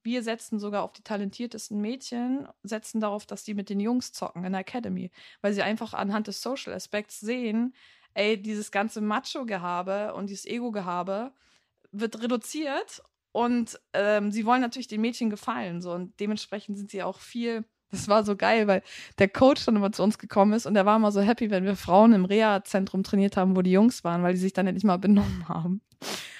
wir 0.03 0.23
setzen 0.23 0.59
sogar 0.59 0.83
auf 0.83 0.93
die 0.93 1.03
talentiertesten 1.03 1.79
Mädchen, 1.79 2.47
setzen 2.63 3.01
darauf, 3.01 3.25
dass 3.25 3.43
die 3.43 3.53
mit 3.53 3.69
den 3.69 3.79
Jungs 3.79 4.11
zocken 4.11 4.43
in 4.45 4.53
der 4.53 4.61
Academy, 4.61 5.11
weil 5.41 5.53
sie 5.53 5.61
einfach 5.61 5.93
anhand 5.93 6.27
des 6.27 6.41
Social 6.41 6.73
Aspects 6.73 7.19
sehen, 7.19 7.73
ey, 8.13 8.41
dieses 8.41 8.71
ganze 8.71 9.01
Macho-Gehabe 9.01 10.13
und 10.13 10.29
dieses 10.29 10.45
Ego-Gehabe 10.45 11.31
wird 11.91 12.21
reduziert 12.21 13.01
und 13.31 13.79
ähm, 13.93 14.31
sie 14.31 14.45
wollen 14.45 14.61
natürlich 14.61 14.87
den 14.87 15.01
Mädchen 15.01 15.29
gefallen. 15.29 15.81
So. 15.81 15.91
Und 15.91 16.19
dementsprechend 16.19 16.77
sind 16.77 16.91
sie 16.91 17.03
auch 17.03 17.19
viel. 17.19 17.65
Das 17.91 18.07
war 18.07 18.23
so 18.23 18.35
geil, 18.35 18.67
weil 18.67 18.83
der 19.17 19.29
Coach 19.29 19.65
dann 19.65 19.75
immer 19.75 19.91
zu 19.91 20.03
uns 20.03 20.19
gekommen 20.19 20.53
ist 20.53 20.67
und 20.67 20.75
der 20.75 20.85
war 20.85 20.97
immer 20.97 21.11
so 21.11 21.21
happy, 21.21 21.49
wenn 21.49 21.63
wir 21.63 21.75
Frauen 21.75 22.13
im 22.13 22.23
Reha-Zentrum 22.23 23.01
trainiert 23.01 23.35
haben, 23.35 23.55
wo 23.55 23.63
die 23.63 23.71
Jungs 23.71 24.03
waren, 24.03 24.21
weil 24.21 24.33
die 24.33 24.39
sich 24.39 24.53
dann 24.53 24.67
endlich 24.67 24.83
mal 24.83 24.99
benommen 24.99 25.49
haben. 25.49 25.81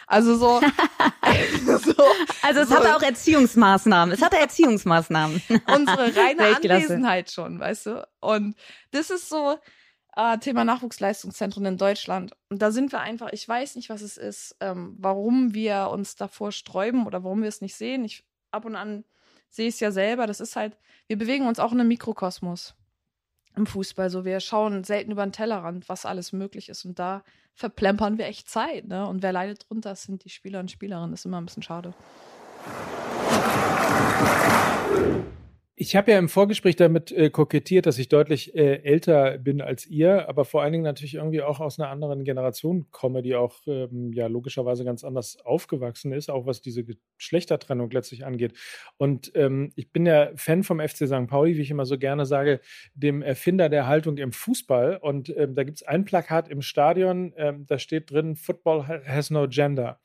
Also 0.06 0.36
so. 0.36 0.62
so 1.66 1.94
also 2.42 2.62
es 2.62 2.70
so. 2.70 2.76
hatte 2.76 2.96
auch 2.96 3.02
Erziehungsmaßnahmen. 3.02 4.14
Es 4.14 4.22
hatte 4.22 4.38
Erziehungsmaßnahmen. 4.38 5.42
Unsere 5.76 6.16
reine 6.16 6.56
Anwesenheit 6.56 7.32
schon, 7.32 7.60
weißt 7.60 7.86
du? 7.88 8.08
Und 8.20 8.56
das 8.92 9.10
ist 9.10 9.30
so, 9.30 9.58
äh, 10.16 10.38
Thema 10.40 10.66
Nachwuchsleistungszentren 10.66 11.66
in 11.66 11.78
Deutschland. 11.78 12.34
Und 12.50 12.62
da 12.62 12.72
sind 12.72 12.92
wir 12.92 13.00
einfach, 13.00 13.30
ich 13.32 13.48
weiß 13.48 13.76
nicht, 13.76 13.90
was 13.90 14.02
es 14.02 14.18
ist, 14.18 14.56
ähm, 14.60 14.96
warum 15.00 15.54
wir 15.54 15.90
uns 15.92 16.16
davor 16.16 16.52
sträuben 16.52 17.06
oder 17.06 17.24
warum 17.24 17.42
wir 17.42 17.50
es 17.50 17.62
nicht 17.62 17.76
sehen. 17.76 18.04
Ich 18.04 18.26
ab 18.52 18.66
und 18.66 18.76
an 18.76 19.06
sehe 19.50 19.70
es 19.70 19.80
ja 19.80 19.92
selber. 19.92 20.28
Das 20.28 20.40
ist 20.40 20.56
halt, 20.56 20.78
wir 21.08 21.18
bewegen 21.18 21.48
uns 21.48 21.60
auch 21.60 21.72
in 21.72 21.80
einem 21.80 21.90
Mikrokosmos 21.90 22.76
im 23.56 23.66
Fußball. 23.66 24.10
So, 24.10 24.26
wir 24.26 24.40
schauen 24.40 24.84
selten 24.84 25.12
über 25.12 25.26
den 25.26 25.32
Tellerrand, 25.32 25.88
was 25.90 26.06
alles 26.06 26.34
möglich 26.34 26.70
ist. 26.70 26.86
Und 26.86 27.00
da 27.00 27.24
verplempern 27.60 28.18
wir 28.18 28.26
echt 28.26 28.50
Zeit. 28.50 28.88
Ne? 28.88 29.06
Und 29.06 29.22
wer 29.22 29.34
leidet 29.34 29.70
drunter, 29.70 29.94
sind 29.94 30.24
die 30.24 30.30
Spieler 30.30 30.62
und 30.62 30.72
Spielerinnen. 30.72 31.12
Das 31.12 31.20
ist 31.22 31.26
immer 31.26 31.42
ein 31.42 31.46
bisschen 31.46 31.62
schade. 31.62 31.94
Ich 35.82 35.96
habe 35.96 36.12
ja 36.12 36.20
im 36.20 36.28
Vorgespräch 36.28 36.76
damit 36.76 37.10
äh, 37.14 37.30
kokettiert, 37.30 37.86
dass 37.86 37.98
ich 38.00 38.10
deutlich 38.10 38.54
äh, 38.54 38.84
älter 38.84 39.38
bin 39.38 39.62
als 39.62 39.88
ihr, 39.88 40.28
aber 40.28 40.44
vor 40.44 40.62
allen 40.62 40.74
Dingen 40.74 40.84
natürlich 40.84 41.16
irgendwie 41.16 41.42
auch 41.42 41.62
aus 41.62 41.80
einer 41.80 41.90
anderen 41.90 42.26
Generation 42.26 42.88
komme, 42.92 43.22
die 43.22 43.34
auch 43.36 43.56
ähm, 43.66 44.12
ja 44.12 44.28
logischerweise 44.28 44.84
ganz 44.84 45.06
anders 45.06 45.38
aufgewachsen 45.46 46.12
ist, 46.12 46.30
auch 46.30 46.46
was 46.46 46.60
diese 46.60 46.84
Geschlechtertrennung 46.84 47.90
letztlich 47.92 48.26
angeht. 48.26 48.58
Und 48.98 49.32
ähm, 49.36 49.72
ich 49.78 49.94
bin 49.94 50.06
ja 50.06 50.32
Fan 50.36 50.64
vom 50.64 50.82
FC 50.82 51.08
St. 51.08 51.28
Pauli, 51.28 51.56
wie 51.56 51.62
ich 51.62 51.72
immer 51.72 51.86
so 51.86 51.98
gerne 51.98 52.26
sage, 52.26 52.60
dem 52.94 53.22
Erfinder 53.22 53.70
der 53.70 53.88
Haltung 53.88 54.18
im 54.18 54.34
Fußball. 54.34 54.98
Und 54.98 55.34
ähm, 55.38 55.56
da 55.56 55.64
gibt 55.64 55.78
es 55.78 55.84
ein 55.84 56.04
Plakat 56.04 56.50
im 56.50 56.62
Stadion, 56.62 57.34
ähm, 57.38 57.66
da 57.68 57.80
steht 57.80 58.12
drin, 58.12 58.36
Football 58.36 58.86
has 58.86 59.30
no 59.30 59.48
gender. 59.48 60.02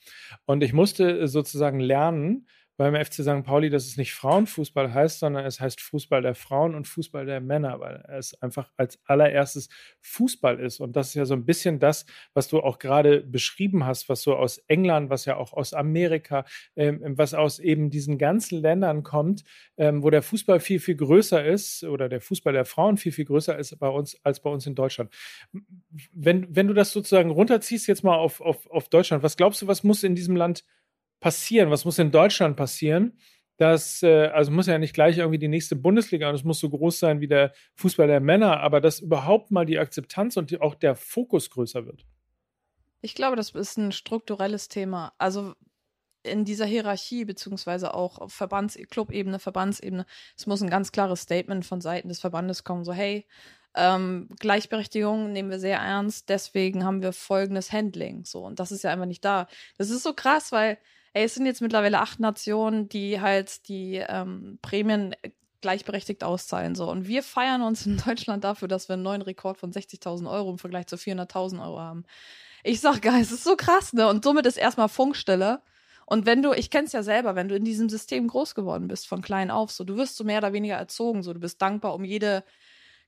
Und 0.46 0.62
ich 0.62 0.72
musste 0.72 1.26
sozusagen 1.26 1.80
lernen, 1.80 2.46
beim 2.76 2.94
FC 2.96 3.22
St. 3.22 3.44
Pauli, 3.44 3.70
dass 3.70 3.86
es 3.86 3.96
nicht 3.96 4.14
Frauenfußball 4.14 4.92
heißt, 4.92 5.20
sondern 5.20 5.44
es 5.46 5.60
heißt 5.60 5.80
Fußball 5.80 6.22
der 6.22 6.34
Frauen 6.34 6.74
und 6.74 6.88
Fußball 6.88 7.24
der 7.24 7.40
Männer, 7.40 7.78
weil 7.78 8.04
es 8.08 8.40
einfach 8.42 8.70
als 8.76 8.98
allererstes 9.04 9.68
Fußball 10.00 10.58
ist. 10.58 10.80
Und 10.80 10.96
das 10.96 11.08
ist 11.08 11.14
ja 11.14 11.24
so 11.24 11.34
ein 11.34 11.44
bisschen 11.44 11.78
das, 11.78 12.04
was 12.32 12.48
du 12.48 12.60
auch 12.60 12.78
gerade 12.78 13.20
beschrieben 13.20 13.86
hast, 13.86 14.08
was 14.08 14.22
so 14.22 14.34
aus 14.34 14.58
England, 14.66 15.08
was 15.08 15.24
ja 15.24 15.36
auch 15.36 15.52
aus 15.52 15.72
Amerika, 15.72 16.44
ähm, 16.74 17.00
was 17.16 17.32
aus 17.32 17.60
eben 17.60 17.90
diesen 17.90 18.18
ganzen 18.18 18.60
Ländern 18.60 19.04
kommt, 19.04 19.44
ähm, 19.76 20.02
wo 20.02 20.10
der 20.10 20.22
Fußball 20.22 20.58
viel, 20.58 20.80
viel 20.80 20.96
größer 20.96 21.44
ist 21.44 21.84
oder 21.84 22.08
der 22.08 22.20
Fußball 22.20 22.52
der 22.52 22.64
Frauen 22.64 22.96
viel, 22.96 23.12
viel 23.12 23.24
größer 23.24 23.56
ist 23.56 23.78
bei 23.78 23.88
uns 23.88 24.18
als 24.24 24.40
bei 24.40 24.50
uns 24.50 24.66
in 24.66 24.74
Deutschland. 24.74 25.10
Wenn, 26.12 26.54
wenn 26.54 26.66
du 26.66 26.74
das 26.74 26.92
sozusagen 26.92 27.30
runterziehst 27.30 27.86
jetzt 27.86 28.02
mal 28.02 28.16
auf, 28.16 28.40
auf, 28.40 28.68
auf 28.68 28.88
Deutschland, 28.88 29.22
was 29.22 29.36
glaubst 29.36 29.62
du, 29.62 29.68
was 29.68 29.84
muss 29.84 30.02
in 30.02 30.16
diesem 30.16 30.34
Land 30.34 30.64
passieren? 30.64 30.83
Was 31.70 31.84
muss 31.84 31.98
in 31.98 32.10
Deutschland 32.10 32.56
passieren, 32.56 33.18
dass, 33.56 34.02
äh, 34.02 34.26
also 34.26 34.50
muss 34.50 34.66
ja 34.66 34.78
nicht 34.78 34.94
gleich 34.94 35.18
irgendwie 35.18 35.38
die 35.38 35.48
nächste 35.48 35.76
Bundesliga 35.76 36.28
und 36.28 36.34
es 36.34 36.44
muss 36.44 36.60
so 36.60 36.68
groß 36.68 36.98
sein 36.98 37.20
wie 37.20 37.28
der 37.28 37.52
Fußball 37.76 38.06
der 38.06 38.20
Männer, 38.20 38.60
aber 38.60 38.80
dass 38.80 39.00
überhaupt 39.00 39.50
mal 39.50 39.64
die 39.64 39.78
Akzeptanz 39.78 40.36
und 40.36 40.50
die, 40.50 40.60
auch 40.60 40.74
der 40.74 40.96
Fokus 40.96 41.50
größer 41.50 41.86
wird. 41.86 42.04
Ich 43.00 43.14
glaube, 43.14 43.36
das 43.36 43.50
ist 43.50 43.76
ein 43.76 43.92
strukturelles 43.92 44.68
Thema. 44.68 45.12
Also 45.18 45.54
in 46.24 46.44
dieser 46.44 46.64
Hierarchie, 46.64 47.24
beziehungsweise 47.24 47.94
auch 47.94 48.18
auf 48.18 48.32
Verbands 48.32 48.78
Clubebene, 48.90 49.38
Verbandsebene, 49.38 50.06
es 50.36 50.46
muss 50.46 50.62
ein 50.62 50.70
ganz 50.70 50.90
klares 50.90 51.20
Statement 51.20 51.64
von 51.66 51.80
Seiten 51.80 52.08
des 52.08 52.20
Verbandes 52.20 52.64
kommen, 52.64 52.84
so 52.84 52.92
hey, 52.92 53.26
ähm, 53.76 54.28
Gleichberechtigung 54.38 55.32
nehmen 55.32 55.50
wir 55.50 55.58
sehr 55.58 55.78
ernst, 55.78 56.28
deswegen 56.28 56.84
haben 56.84 57.02
wir 57.02 57.12
folgendes 57.12 57.72
Handling. 57.72 58.24
So, 58.24 58.44
und 58.44 58.60
das 58.60 58.72
ist 58.72 58.84
ja 58.84 58.90
einfach 58.90 59.06
nicht 59.06 59.24
da. 59.24 59.48
Das 59.76 59.90
ist 59.90 60.02
so 60.02 60.14
krass, 60.14 60.52
weil, 60.52 60.78
ey, 61.14 61.24
es 61.24 61.34
sind 61.34 61.46
jetzt 61.46 61.62
mittlerweile 61.62 62.00
acht 62.00 62.20
Nationen, 62.20 62.88
die 62.88 63.20
halt 63.20 63.68
die 63.68 64.04
ähm, 64.06 64.58
Prämien 64.60 65.14
gleichberechtigt 65.60 66.22
auszahlen. 66.22 66.74
So. 66.74 66.90
Und 66.90 67.08
wir 67.08 67.22
feiern 67.22 67.62
uns 67.62 67.86
in 67.86 67.96
Deutschland 68.06 68.44
dafür, 68.44 68.68
dass 68.68 68.88
wir 68.88 68.94
einen 68.94 69.02
neuen 69.02 69.22
Rekord 69.22 69.56
von 69.56 69.72
60.000 69.72 70.30
Euro 70.30 70.50
im 70.50 70.58
Vergleich 70.58 70.86
zu 70.88 70.96
400.000 70.96 71.62
Euro 71.64 71.80
haben. 71.80 72.04
Ich 72.64 72.80
sag, 72.80 73.00
geil, 73.00 73.22
es 73.22 73.32
ist 73.32 73.44
so 73.44 73.56
krass, 73.56 73.92
ne? 73.92 74.08
Und 74.08 74.24
somit 74.24 74.46
ist 74.46 74.56
erstmal 74.56 74.88
Funkstelle. 74.88 75.62
Und 76.06 76.26
wenn 76.26 76.42
du, 76.42 76.52
ich 76.52 76.68
kenn's 76.68 76.92
ja 76.92 77.02
selber, 77.02 77.34
wenn 77.34 77.48
du 77.48 77.56
in 77.56 77.64
diesem 77.64 77.88
System 77.88 78.26
groß 78.26 78.54
geworden 78.54 78.88
bist, 78.88 79.06
von 79.06 79.22
klein 79.22 79.50
auf, 79.50 79.70
so, 79.70 79.84
du 79.84 79.96
wirst 79.96 80.16
so 80.16 80.24
mehr 80.24 80.38
oder 80.38 80.52
weniger 80.52 80.76
erzogen, 80.76 81.22
so, 81.22 81.32
du 81.32 81.40
bist 81.40 81.62
dankbar 81.62 81.94
um 81.94 82.04
jede, 82.04 82.44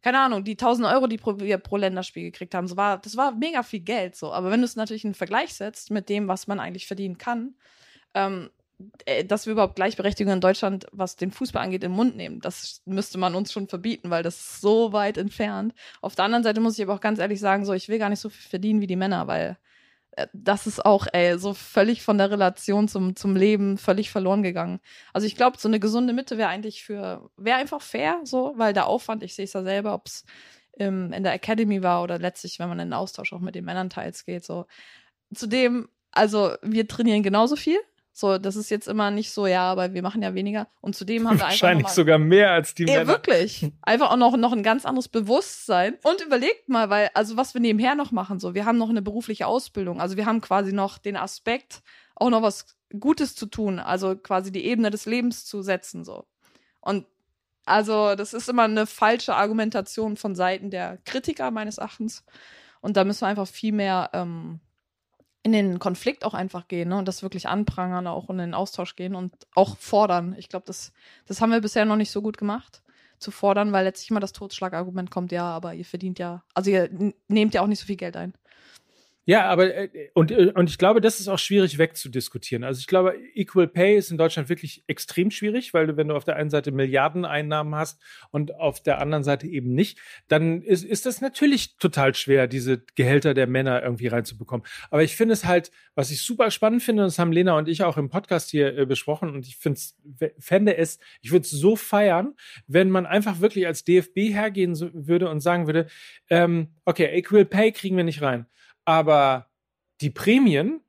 keine 0.01 0.21
Ahnung, 0.21 0.45
die 0.45 0.53
1000 0.53 0.87
Euro, 0.87 1.07
die 1.07 1.21
wir 1.21 1.59
pro 1.59 1.77
Länderspiel 1.77 2.23
gekriegt 2.23 2.55
haben, 2.55 2.69
so 2.69 2.77
war, 2.77 2.99
das 2.99 3.17
war 3.17 3.33
mega 3.33 3.63
viel 3.63 3.81
Geld, 3.81 4.17
so. 4.17 4.33
Aber 4.33 4.51
wenn 4.51 4.61
du 4.61 4.65
es 4.65 4.77
natürlich 4.77 5.05
in 5.05 5.15
Vergleich 5.15 5.53
setzt 5.55 5.91
mit 5.91 6.09
dem, 6.09 6.29
was 6.29 6.47
man 6.47 6.61
eigentlich 6.61 6.87
verdienen 6.87 7.19
kann, 7.19 7.55
ähm, 8.17 8.51
äh, 9.05 9.25
dass 9.25 9.47
wir 9.47 9.53
überhaupt 9.53 9.77
Gleichberechtigung 9.77 10.33
in 10.33 10.41
Deutschland, 10.41 10.87
was 10.93 11.17
den 11.17 11.31
Fußball 11.31 11.63
angeht, 11.63 11.85
im 11.85 11.93
Mund 11.93 12.17
nehmen. 12.17 12.41
Das 12.41 12.83
müsste 12.85 13.19
man 13.19 13.35
uns 13.35 13.53
schon 13.53 13.69
verbieten, 13.69 14.11
weil 14.11 14.23
das 14.23 14.37
ist 14.37 14.61
so 14.61 14.93
weit 14.93 15.19
entfernt. 15.19 15.75
Auf 16.03 16.15
der 16.15 16.25
anderen 16.25 16.45
Seite 16.45 16.61
muss 16.61 16.79
ich 16.79 16.85
aber 16.85 16.95
auch 16.95 17.01
ganz 17.01 17.19
ehrlich 17.19 17.41
sagen, 17.41 17.65
so, 17.65 17.73
ich 17.73 17.89
will 17.89 17.99
gar 17.99 18.11
nicht 18.11 18.21
so 18.21 18.29
viel 18.29 18.49
verdienen 18.49 18.81
wie 18.81 18.87
die 18.87 18.97
Männer, 18.97 19.27
weil 19.29 19.59
äh, 20.13 20.27
das 20.33 20.67
ist 20.67 20.85
auch, 20.85 21.07
ey, 21.13 21.39
so 21.39 21.55
völlig 21.55 22.03
von 22.03 22.19
der 22.19 22.31
Relation 22.31 22.89
zum, 22.89 23.17
zum 23.17 23.37
Leben 23.37 23.79
völlig 23.79 24.11
verloren 24.11 24.43
gegangen. 24.43 24.81
Also 25.13 25.27
ich 25.27 25.37
glaube, 25.37 25.59
so 25.59 25.69
eine 25.69 25.81
gesunde 25.81 26.13
Mitte 26.13 26.39
wäre 26.39 26.51
eigentlich 26.51 26.85
für, 26.85 27.31
wäre 27.37 27.59
einfach 27.59 27.83
fair, 27.83 28.21
so, 28.25 28.55
weil 28.57 28.73
der 28.73 28.87
Aufwand, 28.89 29.23
ich 29.23 29.35
sehe 29.35 29.45
es 29.47 29.53
ja 29.55 29.63
selber, 29.63 29.95
ob 29.95 30.07
es 30.07 30.25
ähm, 30.79 31.13
in 31.13 31.23
der 31.23 31.33
Academy 31.35 31.83
war 31.83 32.03
oder 32.03 32.19
letztlich, 32.19 32.59
wenn 32.59 32.69
man 32.69 32.81
in 32.81 32.89
den 32.89 32.95
Austausch 32.95 33.33
auch 33.33 33.41
mit 33.41 33.55
den 33.55 33.65
Männern 33.65 33.91
teils 33.91 34.25
geht, 34.25 34.45
so. 34.45 34.67
Zudem, 35.35 35.89
also 36.13 36.55
wir 36.63 36.87
trainieren 36.89 37.23
genauso 37.23 37.57
viel, 37.57 37.79
so, 38.19 38.39
das 38.39 38.57
ist 38.57 38.71
jetzt 38.71 38.89
immer 38.89 39.11
nicht 39.11 39.31
so, 39.31 39.47
ja, 39.47 39.71
aber 39.71 39.93
wir 39.93 40.01
machen 40.01 40.23
ja 40.23 40.33
weniger. 40.33 40.69
Und 40.81 40.97
zudem 40.97 41.29
haben 41.29 41.37
wir 41.37 41.45
einfach. 41.45 41.61
Wahrscheinlich 41.61 41.89
sogar 41.89 42.17
mehr 42.19 42.51
als 42.51 42.75
die 42.75 42.85
ja, 42.85 43.01
Männer. 43.01 43.09
wirklich. 43.09 43.71
Einfach 43.83 44.11
auch 44.11 44.17
noch, 44.17 44.39
noch 44.39 44.55
ein 44.55 44.63
ganz 44.63 44.87
anderes 44.87 45.09
Bewusstsein. 45.09 45.99
Und 46.03 46.23
überlegt 46.25 46.67
mal, 46.71 46.89
weil, 46.89 47.11
also 47.13 47.37
was 47.37 47.53
wir 47.53 47.61
nebenher 47.61 47.95
noch 47.95 48.13
machen, 48.13 48.41
so, 48.41 48.55
wir 48.55 48.65
haben 48.65 48.79
noch 48.79 48.89
eine 48.89 49.03
berufliche 49.03 49.47
Ausbildung. 49.47 50.01
Also 50.01 50.17
wir 50.17 50.25
haben 50.25 50.41
quasi 50.41 50.73
noch 50.73 50.97
den 50.97 51.15
Aspekt, 51.15 51.83
auch 52.15 52.31
noch 52.31 52.41
was 52.41 52.79
Gutes 52.99 53.35
zu 53.35 53.45
tun. 53.45 53.79
Also 53.79 54.17
quasi 54.17 54.51
die 54.51 54.65
Ebene 54.65 54.89
des 54.89 55.05
Lebens 55.05 55.45
zu 55.45 55.61
setzen, 55.61 56.03
so. 56.03 56.25
Und 56.81 57.05
also, 57.67 58.15
das 58.15 58.33
ist 58.33 58.49
immer 58.49 58.63
eine 58.63 58.87
falsche 58.87 59.35
Argumentation 59.35 60.17
von 60.17 60.35
Seiten 60.35 60.71
der 60.71 60.97
Kritiker 61.05 61.51
meines 61.51 61.77
Erachtens. 61.77 62.25
Und 62.81 62.97
da 62.97 63.05
müssen 63.05 63.23
wir 63.23 63.27
einfach 63.29 63.49
viel 63.49 63.73
mehr 63.73 64.09
ähm, 64.15 64.61
in 65.47 65.53
den 65.53 65.79
Konflikt 65.79 66.25
auch 66.25 66.35
einfach 66.35 66.67
gehen 66.67 66.89
ne? 66.89 66.99
und 66.99 67.07
das 67.07 67.23
wirklich 67.23 67.47
anprangern, 67.47 68.09
auch 68.09 68.29
in 68.31 68.39
den 68.39 68.53
Austausch 68.53 68.97
gehen 68.97 69.15
und 69.15 69.33
auch 69.55 69.77
fordern. 69.77 70.35
Ich 70.37 70.49
glaube, 70.49 70.67
das, 70.67 70.93
das 71.27 71.41
haben 71.41 71.53
wir 71.53 71.61
bisher 71.61 71.85
noch 71.85 71.95
nicht 71.95 72.11
so 72.11 72.21
gut 72.21 72.37
gemacht, 72.37 72.83
zu 73.21 73.31
fordern, 73.31 73.71
weil 73.71 73.85
letztlich 73.85 74.11
immer 74.11 74.19
das 74.19 74.33
Totschlagargument 74.33 75.13
kommt, 75.13 75.31
ja, 75.31 75.45
aber 75.45 75.73
ihr 75.75 75.85
verdient 75.85 76.19
ja, 76.19 76.43
also 76.53 76.73
ihr 76.73 76.91
nehmt 77.29 77.55
ja 77.55 77.63
auch 77.63 77.69
nicht 77.69 77.79
so 77.79 77.87
viel 77.87 77.95
Geld 77.95 78.17
ein. 78.17 78.35
Ja, 79.29 79.47
aber 79.47 79.75
äh, 79.75 80.11
und, 80.15 80.31
äh, 80.31 80.53
und 80.55 80.71
ich 80.71 80.79
glaube, 80.79 81.01
das 81.01 81.19
ist 81.19 81.27
auch 81.27 81.39
schwierig 81.41 81.79
wegzudiskutieren. 81.79 82.63
Also 82.63 82.79
ich 82.79 82.87
glaube, 82.87 83.17
Equal 83.35 83.67
Pay 83.67 83.97
ist 83.97 84.13
in 84.13 84.19
Deutschland 84.19 84.49
wirklich 84.49 84.85
extrem 84.87 85.33
schwierig, 85.33 85.75
weil 85.75 85.89
du, 85.89 85.97
wenn 85.97 86.07
du 86.07 86.15
auf 86.15 86.23
der 86.23 86.37
einen 86.37 86.49
Seite 86.49 86.71
Milliardeneinnahmen 86.71 87.75
hast 87.75 88.01
und 88.31 88.55
auf 88.55 88.81
der 88.81 89.01
anderen 89.01 89.25
Seite 89.25 89.49
eben 89.49 89.75
nicht, 89.75 89.99
dann 90.29 90.63
ist, 90.63 90.85
ist 90.85 91.07
das 91.07 91.21
natürlich 91.21 91.77
total 91.79 92.15
schwer, 92.15 92.47
diese 92.47 92.85
Gehälter 92.95 93.35
der 93.35 93.49
Männer 93.49 93.83
irgendwie 93.83 94.07
reinzubekommen. 94.07 94.65
Aber 94.93 95.03
ich 95.03 95.17
finde 95.17 95.33
es 95.33 95.45
halt, 95.45 95.73
was 95.97 96.13
ich 96.13 96.23
super 96.23 96.53
spannend 96.53 96.85
finde, 96.85 97.03
und 97.03 97.09
das 97.09 97.19
haben 97.19 97.33
Lena 97.33 97.59
und 97.59 97.67
ich 97.67 97.83
auch 97.83 97.97
im 97.97 98.11
Podcast 98.11 98.51
hier 98.51 98.79
äh, 98.79 98.87
besprochen, 98.87 99.31
und 99.31 99.45
ich 99.45 99.57
finde 99.57 99.81
fände 100.39 100.77
es, 100.77 101.01
ich 101.21 101.33
würde 101.33 101.43
es 101.43 101.51
so 101.51 101.75
feiern, 101.75 102.35
wenn 102.69 102.91
man 102.91 103.07
einfach 103.07 103.41
wirklich 103.41 103.67
als 103.67 103.83
DFB 103.83 104.19
hergehen 104.33 104.79
würde 104.95 105.29
und 105.29 105.41
sagen 105.41 105.67
würde, 105.67 105.89
ähm, 106.31 106.69
okay, 106.85 107.07
Equal 107.07 107.45
Pay 107.45 107.73
kriegen 107.73 107.97
wir 107.97 108.05
nicht 108.05 108.23
rein 108.23 108.47
aber 108.87 109.51
die 110.01 110.11
Prämien 110.11 110.81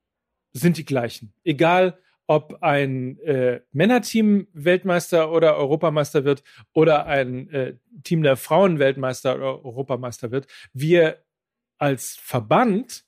sind 0.53 0.77
die 0.77 0.85
gleichen. 0.85 1.33
Egal, 1.43 1.99
ob 2.27 2.61
ein 2.61 3.19
äh, 3.19 3.61
Männerteam 3.71 4.47
Weltmeister 4.53 5.31
oder 5.31 5.55
Europameister 5.55 6.25
wird 6.25 6.43
oder 6.73 7.05
ein 7.05 7.49
äh, 7.49 7.77
Team 8.03 8.21
der 8.21 8.35
Frauen 8.35 8.79
Weltmeister 8.79 9.35
oder 9.35 9.63
Europameister 9.65 10.31
wird. 10.31 10.47
Wir 10.73 11.23
als 11.77 12.17
Verband 12.17 13.05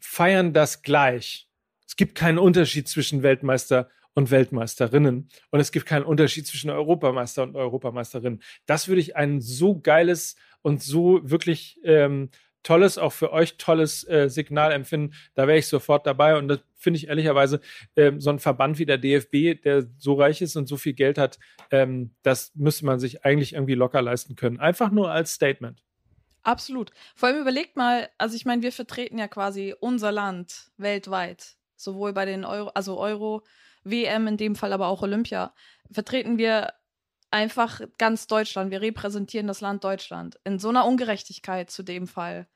feiern 0.00 0.52
das 0.52 0.82
gleich. 0.82 1.48
Es 1.86 1.96
gibt 1.96 2.16
keinen 2.16 2.38
Unterschied 2.38 2.88
zwischen 2.88 3.22
Weltmeister 3.22 3.88
und 4.14 4.30
Weltmeisterinnen 4.30 5.28
und 5.50 5.60
es 5.60 5.70
gibt 5.70 5.86
keinen 5.86 6.04
Unterschied 6.04 6.46
zwischen 6.46 6.70
Europameister 6.70 7.44
und 7.44 7.54
Europameisterinnen. 7.54 8.42
Das 8.66 8.88
würde 8.88 9.00
ich 9.00 9.16
ein 9.16 9.40
so 9.40 9.78
geiles 9.80 10.36
und 10.62 10.82
so 10.82 11.20
wirklich 11.22 11.80
ähm, 11.84 12.30
tolles, 12.64 12.98
auch 12.98 13.12
für 13.12 13.32
euch 13.32 13.56
tolles 13.56 14.02
äh, 14.08 14.28
Signal 14.28 14.72
empfinden, 14.72 15.14
da 15.34 15.46
wäre 15.46 15.58
ich 15.58 15.68
sofort 15.68 16.06
dabei. 16.06 16.36
Und 16.36 16.48
das 16.48 16.60
finde 16.74 16.98
ich 16.98 17.06
ehrlicherweise, 17.06 17.60
ähm, 17.94 18.20
so 18.20 18.30
ein 18.30 18.40
Verband 18.40 18.78
wie 18.78 18.86
der 18.86 18.98
DFB, 18.98 19.62
der 19.62 19.86
so 19.98 20.14
reich 20.14 20.42
ist 20.42 20.56
und 20.56 20.66
so 20.66 20.76
viel 20.76 20.94
Geld 20.94 21.18
hat, 21.18 21.38
ähm, 21.70 22.14
das 22.22 22.52
müsste 22.56 22.86
man 22.86 22.98
sich 22.98 23.24
eigentlich 23.24 23.52
irgendwie 23.52 23.74
locker 23.74 24.02
leisten 24.02 24.34
können. 24.34 24.58
Einfach 24.58 24.90
nur 24.90 25.12
als 25.12 25.34
Statement. 25.34 25.84
Absolut. 26.42 26.90
Vor 27.14 27.28
allem 27.28 27.40
überlegt 27.40 27.76
mal, 27.76 28.10
also 28.18 28.36
ich 28.36 28.44
meine, 28.44 28.62
wir 28.62 28.72
vertreten 28.72 29.18
ja 29.18 29.28
quasi 29.28 29.74
unser 29.80 30.12
Land 30.12 30.70
weltweit, 30.76 31.56
sowohl 31.76 32.12
bei 32.12 32.26
den 32.26 32.44
Euro, 32.44 32.70
also 32.74 32.98
Euro, 32.98 33.42
WM 33.82 34.26
in 34.26 34.36
dem 34.36 34.56
Fall, 34.56 34.72
aber 34.72 34.88
auch 34.88 35.02
Olympia, 35.02 35.54
vertreten 35.90 36.38
wir 36.38 36.72
einfach 37.30 37.80
ganz 37.98 38.26
Deutschland. 38.26 38.70
Wir 38.70 38.80
repräsentieren 38.80 39.46
das 39.46 39.60
Land 39.60 39.84
Deutschland 39.84 40.38
in 40.44 40.58
so 40.58 40.68
einer 40.68 40.86
Ungerechtigkeit 40.86 41.70
zu 41.70 41.82
dem 41.82 42.06
Fall. 42.06 42.46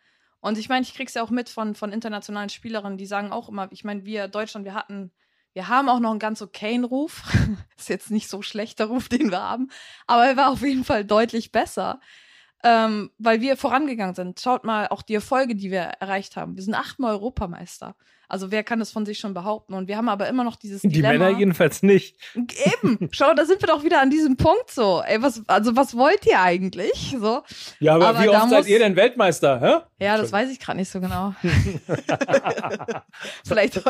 Und 0.40 0.58
ich 0.58 0.68
meine, 0.68 0.82
ich 0.82 0.94
krieg's 0.94 1.14
ja 1.14 1.22
auch 1.22 1.30
mit 1.30 1.48
von, 1.48 1.74
von 1.74 1.92
internationalen 1.92 2.48
Spielerinnen, 2.48 2.98
die 2.98 3.06
sagen 3.06 3.32
auch 3.32 3.48
immer, 3.48 3.68
ich 3.72 3.84
meine, 3.84 4.04
wir 4.04 4.28
Deutschland, 4.28 4.64
wir 4.64 4.74
hatten, 4.74 5.12
wir 5.52 5.68
haben 5.68 5.88
auch 5.88 5.98
noch 5.98 6.10
einen 6.10 6.18
ganz 6.18 6.40
okayen 6.42 6.84
Ruf. 6.84 7.22
ist 7.76 7.88
jetzt 7.88 8.10
nicht 8.10 8.28
so 8.28 8.42
schlechter 8.42 8.86
Ruf, 8.86 9.08
den 9.08 9.30
wir 9.30 9.42
haben, 9.42 9.70
aber 10.06 10.26
er 10.26 10.36
war 10.36 10.50
auf 10.50 10.62
jeden 10.62 10.84
Fall 10.84 11.04
deutlich 11.04 11.52
besser 11.52 12.00
ähm, 12.64 13.10
weil 13.18 13.40
wir 13.40 13.56
vorangegangen 13.56 14.14
sind. 14.14 14.40
Schaut 14.40 14.64
mal 14.64 14.88
auch 14.88 15.02
die 15.02 15.14
Erfolge, 15.14 15.54
die 15.54 15.70
wir 15.70 15.80
erreicht 15.80 16.36
haben. 16.36 16.56
Wir 16.56 16.62
sind 16.62 16.74
achtmal 16.74 17.12
Europameister. 17.12 17.94
Also 18.30 18.50
wer 18.50 18.62
kann 18.62 18.78
das 18.78 18.90
von 18.90 19.06
sich 19.06 19.18
schon 19.18 19.32
behaupten? 19.32 19.72
Und 19.72 19.88
wir 19.88 19.96
haben 19.96 20.10
aber 20.10 20.28
immer 20.28 20.44
noch 20.44 20.56
dieses 20.56 20.82
die 20.82 20.88
Dilemma. 20.88 21.12
Die 21.12 21.18
Männer 21.18 21.38
jedenfalls 21.38 21.82
nicht. 21.82 22.16
Eben. 22.34 23.08
Schau, 23.10 23.32
da 23.32 23.46
sind 23.46 23.62
wir 23.62 23.68
doch 23.68 23.84
wieder 23.84 24.02
an 24.02 24.10
diesem 24.10 24.36
Punkt 24.36 24.70
so. 24.70 25.02
Ey, 25.06 25.22
was, 25.22 25.42
also 25.46 25.76
was 25.76 25.96
wollt 25.96 26.26
ihr 26.26 26.40
eigentlich? 26.40 27.16
So. 27.18 27.42
Ja, 27.80 27.94
aber, 27.94 28.08
aber 28.08 28.22
wie 28.22 28.28
oft 28.28 28.50
seid 28.50 28.66
ihr 28.66 28.80
denn 28.80 28.96
Weltmeister? 28.96 29.60
Hä? 29.60 30.04
Ja, 30.04 30.18
das 30.18 30.30
weiß 30.30 30.50
ich 30.50 30.60
gerade 30.60 30.78
nicht 30.78 30.90
so 30.90 31.00
genau. 31.00 31.34
Vielleicht. 33.46 33.82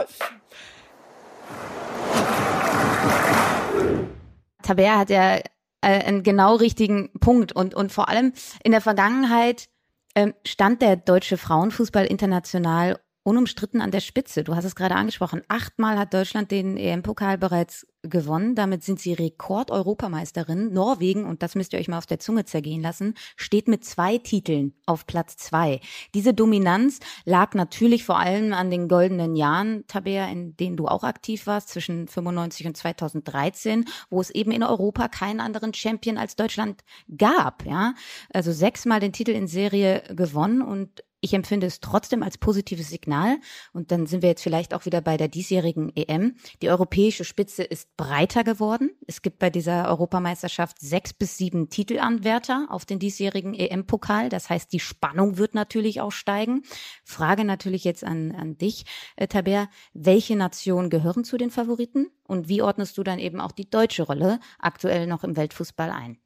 Tabea 4.63 4.99
hat 4.99 5.11
ja 5.11 5.41
äh, 5.81 6.05
einen 6.05 6.23
genau 6.23 6.57
richtigen 6.57 7.11
Punkt. 7.21 7.53
Und, 7.53 7.75
und 7.75 7.93
vor 7.93 8.09
allem 8.09 8.33
in 8.63 8.73
der 8.73 8.81
Vergangenheit 8.81 9.69
ähm, 10.15 10.35
stand 10.47 10.83
der 10.83 10.97
deutsche 10.97 11.37
Frauenfußball 11.37 12.07
international 12.07 12.99
unumstritten 13.29 13.83
an 13.83 13.91
der 13.91 14.01
Spitze. 14.01 14.43
Du 14.43 14.57
hast 14.57 14.65
es 14.65 14.75
gerade 14.75 14.95
angesprochen. 14.95 15.43
Achtmal 15.49 15.99
hat 15.99 16.15
Deutschland 16.15 16.51
den 16.51 16.79
EM-Pokal 16.79 17.37
bereits 17.37 17.87
gewonnen. 18.03 18.55
Damit 18.55 18.85
sind 18.85 19.01
sie 19.01 19.13
Rekord-Europameisterin. 19.13 20.73
Norwegen, 20.73 21.27
und 21.27 21.43
das 21.43 21.55
müsst 21.55 21.75
ihr 21.75 21.79
euch 21.79 21.89
mal 21.89 21.99
auf 21.99 22.07
der 22.07 22.21
Zunge 22.21 22.47
zergehen 22.47 22.81
lassen, 22.81 23.15
steht 23.37 23.69
mit 23.69 23.85
zwei 23.85 24.17
Titeln 24.17 24.73
auf 24.87 25.07
Platz 25.07 25.37
zwei. 25.37 25.81
Diese 26.15 26.33
Dominanz 26.33 27.01
lag 27.27 27.55
natürlich 27.55 28.05
vor 28.05 28.19
allem 28.19 28.55
an 28.55 28.71
den 28.71 28.89
goldenen 28.89 29.37
Jahren, 29.37 29.87
Tabea, 29.89 30.27
in 30.29 30.57
denen 30.57 30.79
du 30.79 30.87
auch 30.87 31.05
aktiv 31.05 31.47
warst, 31.47 31.69
zwischen 31.69 32.09
95 32.09 32.67
und 32.67 32.77
2013, 32.79 33.85
wo 34.09 34.23
es 34.23 34.31
eben 34.31 34.53
in 34.53 34.63
Europa 34.63 35.09
keinen 35.09 35.41
anderen 35.41 35.75
Champion 35.75 36.17
als 36.17 36.35
Deutschland 36.35 36.83
gab. 37.15 37.67
Ja, 37.67 37.95
also 38.33 38.53
sechsmal 38.53 39.01
den 39.01 39.13
Titel 39.13 39.33
in 39.33 39.49
Serie 39.49 40.03
gewonnen 40.15 40.63
und 40.63 41.03
Ich 41.21 41.35
empfinde 41.35 41.67
es 41.67 41.81
trotzdem 41.81 42.23
als 42.23 42.39
positives 42.39 42.91
Signal. 42.91 43.39
Und 43.73 43.91
dann 43.91 44.07
sind 44.07 44.23
wir 44.23 44.29
jetzt 44.29 44.43
vielleicht 44.43 44.73
auch 44.73 44.85
wieder 44.85 45.01
bei 45.01 45.17
der 45.17 45.27
diesjährigen 45.27 45.91
EM. 45.97 46.37
Die 46.63 46.71
europäische 46.71 47.25
Spitze 47.25 47.65
ist 47.65 47.97
breiter 47.97 48.45
geworden. 48.45 48.91
Es 49.07 49.21
gibt 49.21 49.41
bei 49.41 49.51
dieser 49.51 49.89
Europameisterschaft 49.89 50.79
sechs 50.81 51.13
bis 51.13 51.37
sieben 51.37 51.71
Titelanwärter 51.71 52.69
auf 52.71 52.85
den 52.85 53.01
diesjährigen 53.01 53.55
EM-Pokal. 53.55 54.29
Das 54.29 54.49
heißt, 54.49 54.73
die 54.73 54.81
Spannung 54.81 55.39
wird 55.39 55.55
natürlich 55.55 56.01
auch 56.01 56.13
steigen. 56.13 56.63
Frage 57.05 57.45
natürlich 57.45 57.83
jetzt 57.83 58.05
an, 58.05 58.33
an 58.33 58.57
dich, 58.57 58.85
äh, 59.17 59.27
Taber. 59.27 59.69
Welche 59.95 60.37
Nationen 60.37 60.89
gehören 60.89 61.25
zu 61.25 61.37
den 61.37 61.51
Favoriten? 61.51 62.07
Und 62.29 62.49
wie 62.49 62.63
ordnest 62.63 62.97
du 62.97 63.03
dann 63.03 63.19
eben 63.19 63.41
auch 63.41 63.53
die 63.53 63.69
deutsche 63.69 64.05
Rolle 64.05 64.39
aktuell 64.61 65.09
noch 65.09 65.25
im 65.25 65.37
Weltfußball 65.37 65.91
ein? 65.91 66.19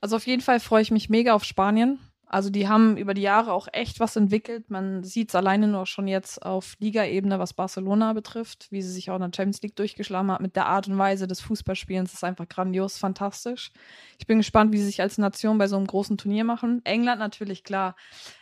Also 0.00 0.16
auf 0.16 0.26
jeden 0.26 0.42
Fall 0.42 0.60
freue 0.60 0.82
ich 0.82 0.90
mich 0.90 1.10
mega 1.10 1.34
auf 1.34 1.44
Spanien. 1.44 1.98
Also 2.26 2.50
die 2.50 2.68
haben 2.68 2.96
über 2.96 3.14
die 3.14 3.22
Jahre 3.22 3.52
auch 3.52 3.68
echt 3.72 4.00
was 4.00 4.16
entwickelt. 4.16 4.70
Man 4.70 5.04
sieht 5.04 5.28
es 5.28 5.34
alleine 5.34 5.68
nur 5.68 5.86
schon 5.86 6.08
jetzt 6.08 6.42
auf 6.42 6.74
Liga-Ebene, 6.80 7.38
was 7.38 7.52
Barcelona 7.52 8.12
betrifft, 8.12 8.66
wie 8.70 8.82
sie 8.82 8.90
sich 8.90 9.10
auch 9.10 9.16
in 9.16 9.20
der 9.22 9.30
Champions 9.34 9.62
League 9.62 9.76
durchgeschlagen 9.76 10.30
hat 10.32 10.40
mit 10.40 10.56
der 10.56 10.66
Art 10.66 10.88
und 10.88 10.98
Weise 10.98 11.26
des 11.26 11.40
Fußballspielens. 11.40 12.10
Das 12.10 12.18
ist 12.18 12.24
einfach 12.24 12.48
grandios, 12.48 12.98
fantastisch. 12.98 13.72
Ich 14.18 14.26
bin 14.26 14.38
gespannt, 14.38 14.72
wie 14.72 14.78
sie 14.78 14.86
sich 14.86 15.00
als 15.00 15.18
Nation 15.18 15.58
bei 15.58 15.68
so 15.68 15.76
einem 15.76 15.86
großen 15.86 16.18
Turnier 16.18 16.44
machen. 16.44 16.80
England 16.84 17.20
natürlich 17.20 17.62
klar, 17.62 17.94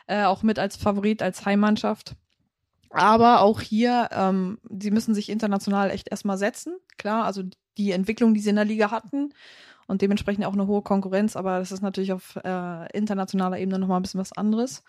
äh, 0.07 0.25
auch 0.25 0.43
mit 0.43 0.59
als 0.59 0.77
Favorit, 0.77 1.23
als 1.23 1.45
Heimmannschaft. 1.45 2.15
Aber 2.91 3.41
auch 3.41 3.61
hier, 3.61 4.09
ähm, 4.13 4.59
sie 4.69 4.91
müssen 4.91 5.15
sich 5.15 5.29
international 5.29 5.91
echt 5.91 6.09
erstmal 6.11 6.39
setzen. 6.39 6.77
Klar, 6.99 7.25
also 7.25 7.43
die 7.79 7.93
Entwicklung, 7.93 8.35
die 8.35 8.41
sie 8.41 8.51
in 8.51 8.57
der 8.57 8.65
Liga 8.67 8.91
hatten 8.91 9.33
und 9.93 10.01
dementsprechend 10.01 10.47
auch 10.47 10.55
eine 10.55 10.67
hohe 10.67 10.81
Konkurrenz, 10.81 11.37
aber 11.37 11.59
das 11.59 11.71
ist 11.71 11.83
natürlich 11.83 12.15
auf 12.15 12.37
äh, 12.43 12.97
internationaler 12.97 13.59
Ebene 13.59 13.79
nochmal 13.79 14.01
ein 14.01 14.03
bisschen 14.03 14.21
was 14.21 14.33
anderes. 14.33 14.83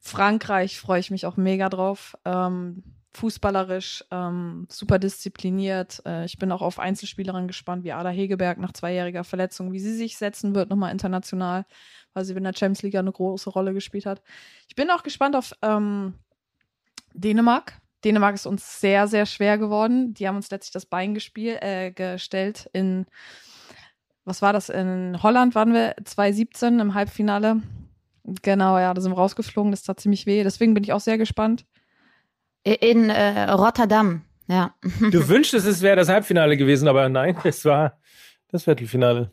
Frankreich 0.00 0.80
freue 0.80 0.98
ich 0.98 1.12
mich 1.12 1.24
auch 1.24 1.36
mega 1.36 1.68
drauf. 1.68 2.16
Ähm, 2.24 2.82
fußballerisch, 3.14 4.04
ähm, 4.10 4.66
super 4.68 4.98
diszipliniert. 4.98 6.02
Äh, 6.04 6.24
ich 6.24 6.36
bin 6.36 6.50
auch 6.50 6.62
auf 6.62 6.80
Einzelspielerinnen 6.80 7.46
gespannt, 7.46 7.84
wie 7.84 7.92
Ada 7.92 8.08
Hegeberg 8.08 8.58
nach 8.58 8.72
zweijähriger 8.72 9.22
Verletzung, 9.22 9.72
wie 9.72 9.78
sie 9.78 9.94
sich 9.94 10.16
setzen 10.16 10.52
wird, 10.52 10.68
nochmal 10.68 10.90
international, 10.90 11.64
weil 12.12 12.24
sie 12.24 12.34
in 12.34 12.42
der 12.42 12.52
Champions 12.52 12.82
League 12.82 12.96
eine 12.96 13.12
große 13.12 13.50
Rolle 13.50 13.72
gespielt 13.72 14.06
hat. 14.06 14.20
Ich 14.68 14.74
bin 14.74 14.90
auch 14.90 15.04
gespannt 15.04 15.36
auf 15.36 15.52
ähm, 15.62 16.14
Dänemark. 17.14 17.74
Dänemark 18.04 18.34
ist 18.34 18.46
uns 18.46 18.80
sehr, 18.80 19.06
sehr 19.06 19.26
schwer 19.26 19.58
geworden. 19.58 20.12
Die 20.14 20.26
haben 20.26 20.36
uns 20.36 20.50
letztlich 20.50 20.72
das 20.72 20.86
Bein 20.86 21.14
gespielt, 21.14 21.62
äh, 21.62 21.92
gestellt 21.92 22.68
in 22.72 23.06
was 24.24 24.42
war 24.42 24.52
das? 24.52 24.68
In 24.68 25.22
Holland 25.22 25.54
waren 25.54 25.72
wir 25.72 25.94
2017 26.04 26.80
im 26.80 26.94
Halbfinale. 26.94 27.62
Genau, 28.42 28.78
ja, 28.78 28.94
da 28.94 29.00
sind 29.00 29.12
wir 29.12 29.16
rausgeflogen. 29.16 29.70
Das 29.70 29.82
tat 29.82 30.00
ziemlich 30.00 30.26
weh. 30.26 30.42
Deswegen 30.42 30.74
bin 30.74 30.84
ich 30.84 30.92
auch 30.92 31.00
sehr 31.00 31.18
gespannt. 31.18 31.64
In 32.62 33.08
äh, 33.08 33.50
Rotterdam, 33.50 34.22
ja. 34.46 34.74
Du 34.82 35.28
wünschtest, 35.28 35.66
es 35.66 35.80
wäre 35.80 35.96
das 35.96 36.08
Halbfinale 36.08 36.56
gewesen, 36.56 36.88
aber 36.88 37.08
nein, 37.08 37.36
es 37.44 37.64
war 37.64 37.98
das 38.48 38.64
Viertelfinale. 38.64 39.32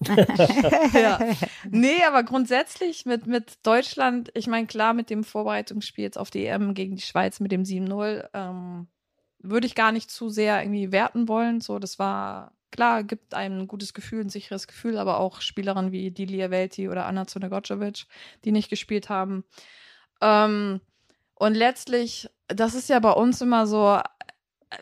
ja. 0.94 1.18
Nee, 1.70 2.02
aber 2.08 2.24
grundsätzlich 2.24 3.06
mit, 3.06 3.26
mit 3.26 3.58
Deutschland, 3.62 4.30
ich 4.34 4.46
meine, 4.46 4.66
klar, 4.66 4.94
mit 4.94 5.10
dem 5.10 5.24
Vorbereitungsspiel 5.24 6.04
jetzt 6.04 6.18
auf 6.18 6.30
die 6.30 6.46
EM 6.46 6.74
gegen 6.74 6.96
die 6.96 7.02
Schweiz 7.02 7.38
mit 7.38 7.52
dem 7.52 7.62
7-0, 7.62 8.28
ähm, 8.32 8.88
würde 9.38 9.66
ich 9.66 9.74
gar 9.74 9.92
nicht 9.92 10.10
zu 10.10 10.30
sehr 10.30 10.60
irgendwie 10.62 10.90
werten 10.90 11.28
wollen. 11.28 11.60
So, 11.60 11.78
das 11.78 11.98
war 11.98 12.52
klar, 12.74 13.04
gibt 13.04 13.34
einem 13.34 13.60
ein 13.60 13.68
gutes 13.68 13.94
Gefühl, 13.94 14.20
ein 14.20 14.30
sicheres 14.30 14.66
Gefühl, 14.66 14.98
aber 14.98 15.20
auch 15.20 15.40
Spielerinnen 15.40 15.92
wie 15.92 16.10
Dilia 16.10 16.50
Velti 16.50 16.88
oder 16.88 17.06
Anna 17.06 17.26
Zunegocevic, 17.26 18.06
die 18.44 18.50
nicht 18.50 18.68
gespielt 18.68 19.08
haben. 19.08 19.44
Ähm, 20.20 20.80
und 21.36 21.54
letztlich, 21.54 22.28
das 22.48 22.74
ist 22.74 22.88
ja 22.88 22.98
bei 22.98 23.12
uns 23.12 23.40
immer 23.40 23.68
so, 23.68 24.00
äh, 24.70 24.78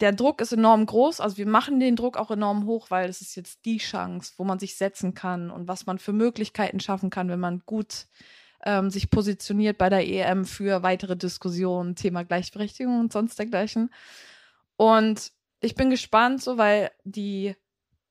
der 0.00 0.12
Druck 0.12 0.40
ist 0.40 0.52
enorm 0.52 0.86
groß. 0.86 1.20
Also 1.20 1.36
wir 1.36 1.46
machen 1.46 1.80
den 1.80 1.96
Druck 1.96 2.16
auch 2.16 2.30
enorm 2.30 2.66
hoch, 2.66 2.90
weil 2.90 3.08
es 3.08 3.20
ist 3.20 3.34
jetzt 3.34 3.64
die 3.64 3.78
Chance, 3.78 4.34
wo 4.36 4.44
man 4.44 4.60
sich 4.60 4.76
setzen 4.76 5.14
kann 5.14 5.50
und 5.50 5.66
was 5.66 5.86
man 5.86 5.98
für 5.98 6.12
Möglichkeiten 6.12 6.78
schaffen 6.78 7.10
kann, 7.10 7.28
wenn 7.28 7.40
man 7.40 7.62
gut 7.66 8.06
ähm, 8.64 8.90
sich 8.90 9.10
positioniert 9.10 9.76
bei 9.76 9.88
der 9.88 10.06
EM 10.06 10.44
für 10.44 10.84
weitere 10.84 11.16
Diskussionen, 11.16 11.96
Thema 11.96 12.22
Gleichberechtigung 12.22 13.00
und 13.00 13.12
sonst 13.12 13.38
dergleichen. 13.40 13.90
Und 14.76 15.32
ich 15.64 15.74
bin 15.74 15.90
gespannt, 15.90 16.42
so 16.42 16.58
weil 16.58 16.90
die, 17.04 17.54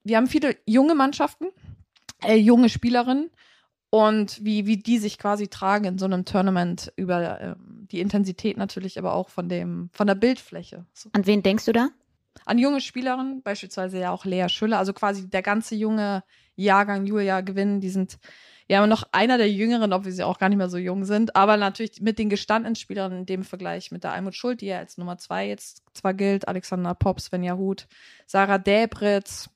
wir 0.03 0.17
haben 0.17 0.27
viele 0.27 0.57
junge 0.65 0.95
Mannschaften, 0.95 1.47
äh, 2.23 2.35
junge 2.35 2.69
Spielerinnen 2.69 3.29
und 3.89 4.43
wie, 4.43 4.65
wie 4.65 4.77
die 4.77 4.97
sich 4.97 5.17
quasi 5.17 5.47
tragen 5.47 5.85
in 5.85 5.97
so 5.97 6.05
einem 6.05 6.25
Tournament 6.25 6.91
über 6.95 7.41
äh, 7.41 7.55
die 7.59 8.01
Intensität 8.01 8.57
natürlich, 8.57 8.97
aber 8.97 9.13
auch 9.13 9.29
von 9.29 9.49
dem, 9.49 9.89
von 9.93 10.07
der 10.07 10.15
Bildfläche. 10.15 10.85
So. 10.93 11.09
An 11.13 11.25
wen 11.25 11.43
denkst 11.43 11.65
du 11.65 11.73
da? 11.73 11.89
An 12.45 12.57
junge 12.57 12.81
Spielerinnen, 12.81 13.41
beispielsweise 13.41 13.99
ja 13.99 14.11
auch 14.11 14.25
Lea 14.25 14.49
Schüller, 14.49 14.77
also 14.77 14.93
quasi 14.93 15.29
der 15.29 15.41
ganze 15.41 15.75
junge 15.75 16.23
Jahrgang 16.55 17.05
Julia 17.05 17.41
gewinnen, 17.41 17.81
die 17.81 17.89
sind 17.89 18.19
ja 18.67 18.85
noch 18.87 19.03
einer 19.11 19.37
der 19.37 19.51
Jüngeren, 19.51 19.93
obwohl 19.93 20.11
sie 20.11 20.23
auch 20.23 20.39
gar 20.39 20.49
nicht 20.49 20.57
mehr 20.57 20.69
so 20.69 20.77
jung 20.77 21.05
sind, 21.05 21.35
aber 21.35 21.57
natürlich 21.57 22.01
mit 22.01 22.19
den 22.19 22.29
gestandenen 22.29 22.75
Spielern 22.75 23.11
in 23.11 23.25
dem 23.25 23.43
Vergleich 23.43 23.91
mit 23.91 24.03
der 24.03 24.13
Almut 24.13 24.35
Schuld, 24.35 24.61
die 24.61 24.67
ja 24.67 24.77
als 24.77 24.97
Nummer 24.97 25.17
zwei 25.17 25.47
jetzt 25.47 25.83
zwar 25.93 26.13
gilt, 26.13 26.47
Alexander 26.47 26.93
Popp, 26.93 27.19
Svenja 27.19 27.55
Huth, 27.55 27.87
Sarah 28.25 28.57
Däbritz. 28.57 29.49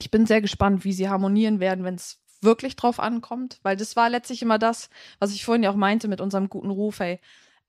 Ich 0.00 0.10
bin 0.10 0.26
sehr 0.26 0.40
gespannt, 0.40 0.84
wie 0.84 0.92
sie 0.92 1.08
harmonieren 1.08 1.60
werden, 1.60 1.84
wenn 1.84 1.94
es 1.94 2.20
wirklich 2.40 2.76
drauf 2.76 3.00
ankommt, 3.00 3.58
weil 3.62 3.76
das 3.76 3.96
war 3.96 4.10
letztlich 4.10 4.42
immer 4.42 4.58
das, 4.58 4.90
was 5.18 5.32
ich 5.32 5.44
vorhin 5.44 5.62
ja 5.62 5.70
auch 5.70 5.76
meinte 5.76 6.08
mit 6.08 6.20
unserem 6.20 6.48
guten 6.48 6.70
Ruf, 6.70 7.00
ey 7.00 7.20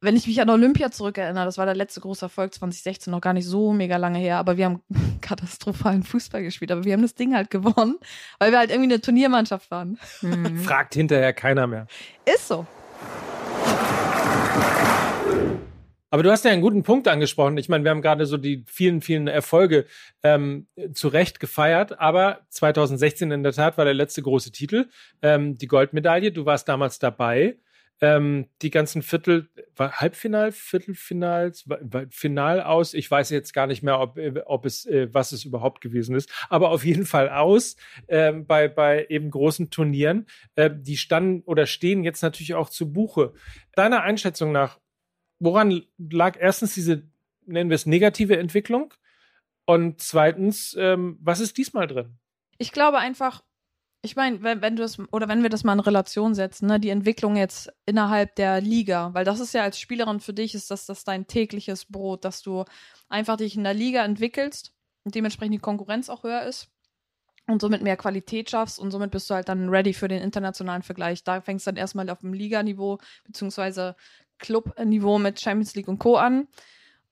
wenn 0.02 0.16
ich 0.16 0.28
mich 0.28 0.42
an 0.42 0.50
Olympia 0.50 0.92
zurückerinnere, 0.92 1.46
das 1.46 1.58
war 1.58 1.66
der 1.66 1.76
letzte 1.76 2.02
große 2.02 2.26
Erfolg 2.26 2.54
2016, 2.54 3.12
noch 3.12 3.22
gar 3.22 3.34
nicht 3.34 3.46
so 3.46 3.74
mega 3.74 3.98
lange 3.98 4.20
her, 4.20 4.38
aber 4.38 4.58
wir 4.58 4.66
haben 4.66 4.82
katastrophalen 5.22 6.04
Fußball 6.04 6.44
gespielt, 6.44 6.72
aber 6.72 6.84
wir 6.84 6.94
haben 6.94 7.02
das 7.02 7.16
Ding 7.16 7.34
halt 7.36 7.50
gewonnen, 7.50 7.98
weil 8.40 8.52
wir 8.52 8.60
halt 8.60 8.72
irgendwie 8.72 8.94
eine 8.94 9.02
Turniermannschaft 9.02 9.72
waren. 9.72 9.98
Mhm. 10.22 10.58
Fragt 10.64 10.94
hinterher 10.94 11.34
keiner 11.34 11.68
mehr. 11.68 11.88
Ist 12.26 12.48
so. 12.48 12.66
Aber 16.12 16.24
du 16.24 16.32
hast 16.32 16.46
ja 16.46 16.52
einen 16.52 16.62
guten 16.62 16.84
Punkt 16.84 17.10
angesprochen. 17.10 17.58
Ich 17.58 17.68
meine, 17.68 17.84
wir 17.84 17.92
haben 17.92 18.02
gerade 18.02 18.26
so 18.26 18.38
die 18.38 18.64
vielen, 18.68 19.02
vielen 19.02 19.28
Erfolge 19.28 19.86
ähm, 20.24 20.68
zu 20.94 21.10
Recht 21.10 21.42
gefeiert, 21.42 22.00
aber 22.00 22.40
2016 22.52 23.32
in 23.32 23.44
der 23.44 23.52
Tat 23.52 23.78
war 23.78 23.84
der 23.84 23.94
letzte 23.94 24.22
große 24.22 24.54
Titel, 24.54 24.88
ähm, 25.22 25.58
die 25.58 25.68
Goldmedaille. 25.68 26.32
Du 26.32 26.46
warst 26.46 26.70
damals 26.70 27.00
dabei 27.00 27.58
ähm, 28.02 28.48
die 28.62 28.72
ganzen 28.72 29.02
Viertel, 29.02 29.50
Halbfinal, 29.80 30.52
Viertelfinals, 30.52 31.66
Final 32.10 32.62
aus. 32.62 32.94
Ich 32.94 33.10
weiß 33.10 33.30
jetzt 33.30 33.54
gar 33.54 33.68
nicht 33.68 33.84
mehr, 33.84 34.00
ob, 34.00 34.18
äh, 34.18 34.42
ob 34.46 34.66
es, 34.66 34.86
äh, 34.86 35.14
was 35.14 35.32
es 35.32 35.46
überhaupt 35.46 35.82
gewesen 35.82 36.16
ist, 36.16 36.30
aber 36.50 36.72
auf 36.72 36.84
jeden 36.86 37.06
Fall 37.06 37.30
aus 37.30 37.78
ähm, 38.08 38.46
bei, 38.46 38.68
bei 38.68 39.06
eben 39.10 39.32
großen 39.32 39.70
Turnieren. 39.70 40.28
Äh, 40.56 40.72
die 40.74 40.98
standen 40.98 41.44
oder 41.46 41.66
stehen 41.68 42.04
jetzt 42.04 42.22
natürlich 42.22 42.54
auch 42.54 42.70
zu 42.70 42.92
Buche. 42.92 43.34
Deiner 43.74 44.04
Einschätzung 44.04 44.52
nach, 44.52 44.80
woran 45.40 45.84
lag 45.98 46.38
erstens 46.40 46.74
diese, 46.74 47.04
nennen 47.46 47.70
wir 47.70 47.76
es, 47.76 47.86
negative 47.86 48.38
Entwicklung? 48.38 48.94
Und 49.66 50.02
zweitens, 50.02 50.76
ähm, 50.78 51.18
was 51.22 51.40
ist 51.40 51.58
diesmal 51.58 51.88
drin? 51.88 52.18
Ich 52.58 52.72
glaube 52.72 53.00
einfach, 53.00 53.44
ich 54.06 54.16
meine, 54.16 54.42
wenn, 54.42 54.62
wenn 54.62 54.76
du 54.76 54.84
das, 54.84 54.98
oder 55.12 55.28
wenn 55.28 55.44
wir 55.44 55.50
das 55.50 55.64
mal 55.64 55.74
in 55.74 55.80
Relation 55.80 56.34
setzen, 56.34 56.68
ne, 56.68 56.80
die 56.80 56.90
Entwicklung 56.90 57.36
jetzt 57.36 57.72
innerhalb 57.86 58.36
der 58.36 58.62
Liga, 58.62 59.14
weil 59.14 59.26
das 59.26 59.40
ist 59.40 59.54
ja 59.54 59.64
als 59.64 59.80
Spielerin 59.80 60.20
für 60.20 60.34
dich, 60.34 60.56
ist 60.56 60.72
das, 60.72 60.86
das 60.86 61.04
dein 61.04 61.28
tägliches 61.28 61.86
Brot, 61.86 62.24
dass 62.24 62.42
du 62.42 62.64
einfach 63.10 63.38
dich 63.38 63.58
in 63.58 63.64
der 63.64 63.74
Liga 63.74 64.06
entwickelst 64.06 64.74
und 65.04 65.16
dementsprechend 65.16 65.56
die 65.56 65.60
Konkurrenz 65.60 66.10
auch 66.10 66.24
höher 66.24 66.44
ist 66.44 66.70
und 67.48 67.62
somit 67.62 67.82
mehr 67.82 67.98
Qualität 67.98 68.50
schaffst 68.50 68.80
und 68.80 68.92
somit 68.92 69.12
bist 69.12 69.30
du 69.30 69.36
halt 69.36 69.50
dann 69.50 69.70
ready 69.70 69.94
für 69.94 70.08
den 70.08 70.22
internationalen 70.22 70.84
Vergleich. 70.84 71.24
Da 71.24 71.42
fängst 71.42 71.68
du 71.68 71.72
dann 71.72 71.78
erstmal 71.78 72.10
auf 72.10 72.20
dem 72.22 72.34
Liganiveau 72.34 73.00
beziehungsweise 73.26 73.96
Clubniveau 74.40 75.20
mit 75.20 75.40
Champions 75.40 75.76
League 75.76 75.88
und 75.88 76.00
Co. 76.00 76.18
an. 76.18 76.48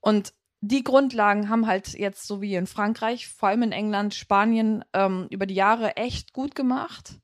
Und 0.02 0.34
die 0.66 0.86
Grundlagen 0.86 1.50
haben 1.50 1.68
halt 1.68 1.94
jetzt 1.94 2.26
so 2.26 2.42
wie 2.42 2.56
in 2.56 2.68
Frankreich, 2.68 3.28
vor 3.28 3.50
allem 3.50 3.64
in 3.64 3.72
England, 3.74 4.16
Spanien 4.16 4.86
ähm, 4.94 5.28
über 5.30 5.46
die 5.46 5.56
Jahre 5.56 5.98
echt 5.98 6.32
gut 6.32 6.56
gemacht. 6.56 7.20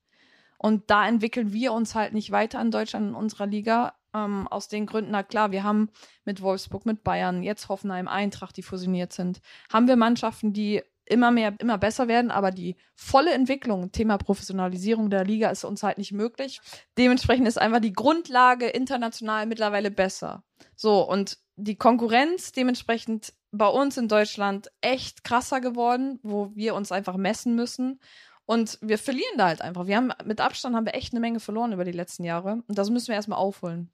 Und 0.58 0.90
da 0.90 1.08
entwickeln 1.08 1.50
wir 1.50 1.72
uns 1.72 1.94
halt 1.94 2.12
nicht 2.12 2.32
weiter 2.32 2.60
in 2.60 2.70
Deutschland 2.70 3.08
in 3.08 3.14
unserer 3.14 3.46
Liga. 3.46 3.94
Ähm, 4.12 4.46
aus 4.46 4.68
den 4.68 4.84
Gründen, 4.84 5.12
na 5.12 5.22
klar, 5.22 5.52
wir 5.52 5.64
haben 5.64 5.88
mit 6.26 6.42
Wolfsburg, 6.42 6.84
mit 6.84 7.02
Bayern, 7.02 7.42
jetzt 7.42 7.70
Hoffenheim, 7.70 8.08
Eintracht, 8.08 8.58
die 8.58 8.62
fusioniert 8.62 9.14
sind, 9.14 9.40
haben 9.72 9.88
wir 9.88 9.96
Mannschaften, 9.96 10.52
die 10.52 10.82
immer 11.06 11.30
mehr, 11.30 11.54
immer 11.60 11.78
besser 11.78 12.08
werden, 12.08 12.30
aber 12.30 12.50
die 12.50 12.76
volle 12.94 13.32
Entwicklung, 13.32 13.90
Thema 13.90 14.18
Professionalisierung 14.18 15.08
der 15.08 15.24
Liga 15.24 15.48
ist 15.48 15.64
uns 15.64 15.82
halt 15.82 15.96
nicht 15.96 16.12
möglich. 16.12 16.60
Dementsprechend 16.98 17.48
ist 17.48 17.58
einfach 17.58 17.80
die 17.80 17.92
Grundlage 17.92 18.66
international 18.66 19.46
mittlerweile 19.46 19.90
besser. 19.90 20.44
So, 20.76 21.08
und 21.08 21.38
die 21.60 21.76
Konkurrenz 21.76 22.52
dementsprechend 22.52 23.32
bei 23.52 23.66
uns 23.66 23.96
in 23.96 24.08
Deutschland 24.08 24.70
echt 24.80 25.24
krasser 25.24 25.60
geworden, 25.60 26.18
wo 26.22 26.50
wir 26.54 26.74
uns 26.74 26.92
einfach 26.92 27.16
messen 27.16 27.54
müssen. 27.54 28.00
Und 28.46 28.78
wir 28.80 28.98
verlieren 28.98 29.36
da 29.36 29.46
halt 29.46 29.62
einfach. 29.62 29.86
Wir 29.86 29.96
haben 29.96 30.12
mit 30.24 30.40
Abstand 30.40 30.74
haben 30.74 30.86
wir 30.86 30.94
echt 30.94 31.12
eine 31.12 31.20
Menge 31.20 31.40
verloren 31.40 31.72
über 31.72 31.84
die 31.84 31.92
letzten 31.92 32.24
Jahre. 32.24 32.62
Und 32.66 32.78
das 32.78 32.90
müssen 32.90 33.08
wir 33.08 33.14
erstmal 33.14 33.38
aufholen. 33.38 33.90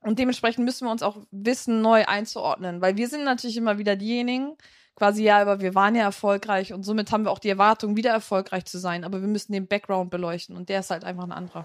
Und 0.00 0.18
dementsprechend 0.18 0.64
müssen 0.64 0.86
wir 0.86 0.92
uns 0.92 1.02
auch 1.02 1.18
wissen, 1.30 1.80
neu 1.80 2.04
einzuordnen, 2.04 2.82
weil 2.82 2.96
wir 2.96 3.08
sind 3.08 3.24
natürlich 3.24 3.56
immer 3.56 3.78
wieder 3.78 3.96
diejenigen, 3.96 4.54
quasi 4.96 5.24
ja, 5.24 5.40
aber 5.40 5.60
wir 5.60 5.74
waren 5.74 5.94
ja 5.94 6.02
erfolgreich 6.02 6.74
und 6.74 6.82
somit 6.82 7.10
haben 7.10 7.24
wir 7.24 7.30
auch 7.30 7.38
die 7.38 7.48
Erwartung, 7.48 7.96
wieder 7.96 8.10
erfolgreich 8.10 8.66
zu 8.66 8.78
sein, 8.78 9.04
aber 9.04 9.22
wir 9.22 9.28
müssen 9.28 9.52
den 9.52 9.66
Background 9.66 10.10
beleuchten 10.10 10.56
und 10.56 10.68
der 10.68 10.80
ist 10.80 10.90
halt 10.90 11.04
einfach 11.04 11.24
ein 11.24 11.32
anderer. 11.32 11.64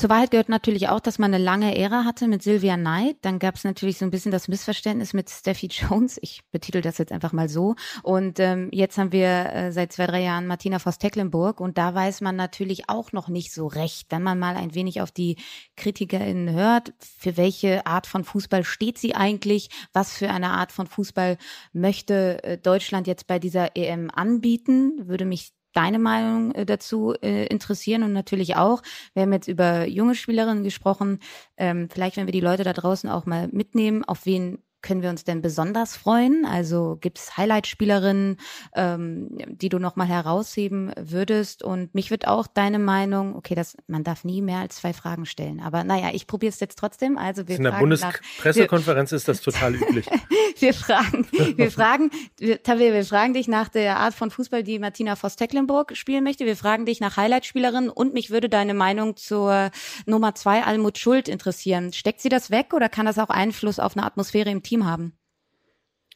Zur 0.00 0.08
Wahrheit 0.08 0.30
gehört 0.30 0.48
natürlich 0.48 0.88
auch, 0.88 1.00
dass 1.00 1.18
man 1.18 1.34
eine 1.34 1.44
lange 1.44 1.76
Ära 1.76 2.06
hatte 2.06 2.26
mit 2.26 2.42
Sylvia 2.42 2.78
Knight. 2.78 3.18
Dann 3.20 3.38
gab 3.38 3.56
es 3.56 3.64
natürlich 3.64 3.98
so 3.98 4.06
ein 4.06 4.10
bisschen 4.10 4.32
das 4.32 4.48
Missverständnis 4.48 5.12
mit 5.12 5.28
Steffi 5.28 5.66
Jones. 5.66 6.18
Ich 6.22 6.40
betitel 6.50 6.80
das 6.80 6.96
jetzt 6.96 7.12
einfach 7.12 7.34
mal 7.34 7.50
so. 7.50 7.74
Und 8.02 8.40
ähm, 8.40 8.70
jetzt 8.72 8.96
haben 8.96 9.12
wir 9.12 9.28
äh, 9.28 9.72
seit 9.72 9.92
zwei, 9.92 10.06
drei 10.06 10.22
Jahren 10.22 10.46
Martina 10.46 10.78
Voss-Tecklenburg. 10.78 11.60
Und 11.60 11.76
da 11.76 11.94
weiß 11.94 12.22
man 12.22 12.34
natürlich 12.34 12.88
auch 12.88 13.12
noch 13.12 13.28
nicht 13.28 13.52
so 13.52 13.66
recht, 13.66 14.06
wenn 14.08 14.22
man 14.22 14.38
mal 14.38 14.56
ein 14.56 14.74
wenig 14.74 15.02
auf 15.02 15.10
die 15.10 15.36
KritikerInnen 15.76 16.54
hört. 16.54 16.94
Für 17.18 17.36
welche 17.36 17.84
Art 17.84 18.06
von 18.06 18.24
Fußball 18.24 18.64
steht 18.64 18.96
sie 18.96 19.14
eigentlich? 19.14 19.68
Was 19.92 20.14
für 20.14 20.30
eine 20.30 20.48
Art 20.48 20.72
von 20.72 20.86
Fußball 20.86 21.36
möchte 21.74 22.42
äh, 22.42 22.56
Deutschland 22.56 23.06
jetzt 23.06 23.26
bei 23.26 23.38
dieser 23.38 23.76
EM 23.76 24.10
anbieten? 24.10 24.94
Würde 25.06 25.26
mich 25.26 25.52
deine 25.72 25.98
Meinung 25.98 26.52
äh, 26.52 26.66
dazu 26.66 27.14
äh, 27.22 27.46
interessieren 27.46 28.02
und 28.02 28.12
natürlich 28.12 28.56
auch, 28.56 28.82
wir 29.14 29.22
haben 29.22 29.32
jetzt 29.32 29.48
über 29.48 29.86
junge 29.86 30.14
Spielerinnen 30.14 30.64
gesprochen, 30.64 31.20
ähm, 31.56 31.88
vielleicht 31.90 32.16
wenn 32.16 32.26
wir 32.26 32.32
die 32.32 32.40
Leute 32.40 32.64
da 32.64 32.72
draußen 32.72 33.08
auch 33.08 33.26
mal 33.26 33.48
mitnehmen, 33.48 34.04
auf 34.04 34.26
wen 34.26 34.58
können 34.82 35.02
wir 35.02 35.10
uns 35.10 35.24
denn 35.24 35.42
besonders 35.42 35.96
freuen? 35.96 36.44
Also 36.46 36.98
gibt's 37.00 37.36
Highlight-Spielerinnen, 37.36 38.38
ähm, 38.74 39.28
die 39.48 39.68
du 39.68 39.78
nochmal 39.78 40.06
herausheben 40.06 40.92
würdest? 40.96 41.62
Und 41.62 41.94
mich 41.94 42.10
wird 42.10 42.26
auch 42.26 42.46
deine 42.46 42.78
Meinung, 42.78 43.36
okay, 43.36 43.54
das, 43.54 43.76
man 43.86 44.04
darf 44.04 44.24
nie 44.24 44.42
mehr 44.42 44.58
als 44.58 44.76
zwei 44.76 44.92
Fragen 44.92 45.26
stellen. 45.26 45.60
Aber 45.60 45.84
naja, 45.84 46.10
ich 46.12 46.26
probiere 46.26 46.50
es 46.50 46.60
jetzt 46.60 46.78
trotzdem. 46.78 47.18
Also 47.18 47.48
wir 47.48 47.56
In 47.56 47.64
der 47.64 47.72
Bundespressekonferenz 47.72 49.12
ist 49.12 49.28
das 49.28 49.40
total 49.40 49.74
üblich. 49.74 50.06
wir 50.58 50.74
fragen, 50.74 51.26
wir 51.56 51.70
fragen, 51.70 52.10
wir, 52.38 52.62
Tavir, 52.62 52.92
wir 52.92 53.04
fragen 53.04 53.34
dich 53.34 53.48
nach 53.48 53.68
der 53.68 53.98
Art 53.98 54.14
von 54.14 54.30
Fußball, 54.30 54.62
die 54.62 54.78
Martina 54.78 55.16
Voss-Tecklenburg 55.16 55.96
spielen 55.96 56.24
möchte. 56.24 56.46
Wir 56.46 56.56
fragen 56.56 56.86
dich 56.86 57.00
nach 57.00 57.16
Highlight-Spielerinnen 57.16 57.90
und 57.90 58.14
mich 58.14 58.30
würde 58.30 58.48
deine 58.48 58.74
Meinung 58.74 59.16
zur 59.16 59.70
Nummer 60.06 60.34
zwei 60.34 60.62
Almut 60.62 60.98
Schuld 60.98 61.28
interessieren. 61.28 61.92
Steckt 61.92 62.20
sie 62.20 62.28
das 62.28 62.50
weg 62.50 62.72
oder 62.72 62.88
kann 62.88 63.06
das 63.06 63.18
auch 63.18 63.30
Einfluss 63.30 63.78
auf 63.78 63.96
eine 63.96 64.06
Atmosphäre 64.06 64.50
im 64.50 64.62
Team 64.62 64.69
Team 64.70 64.86
haben? 64.86 65.18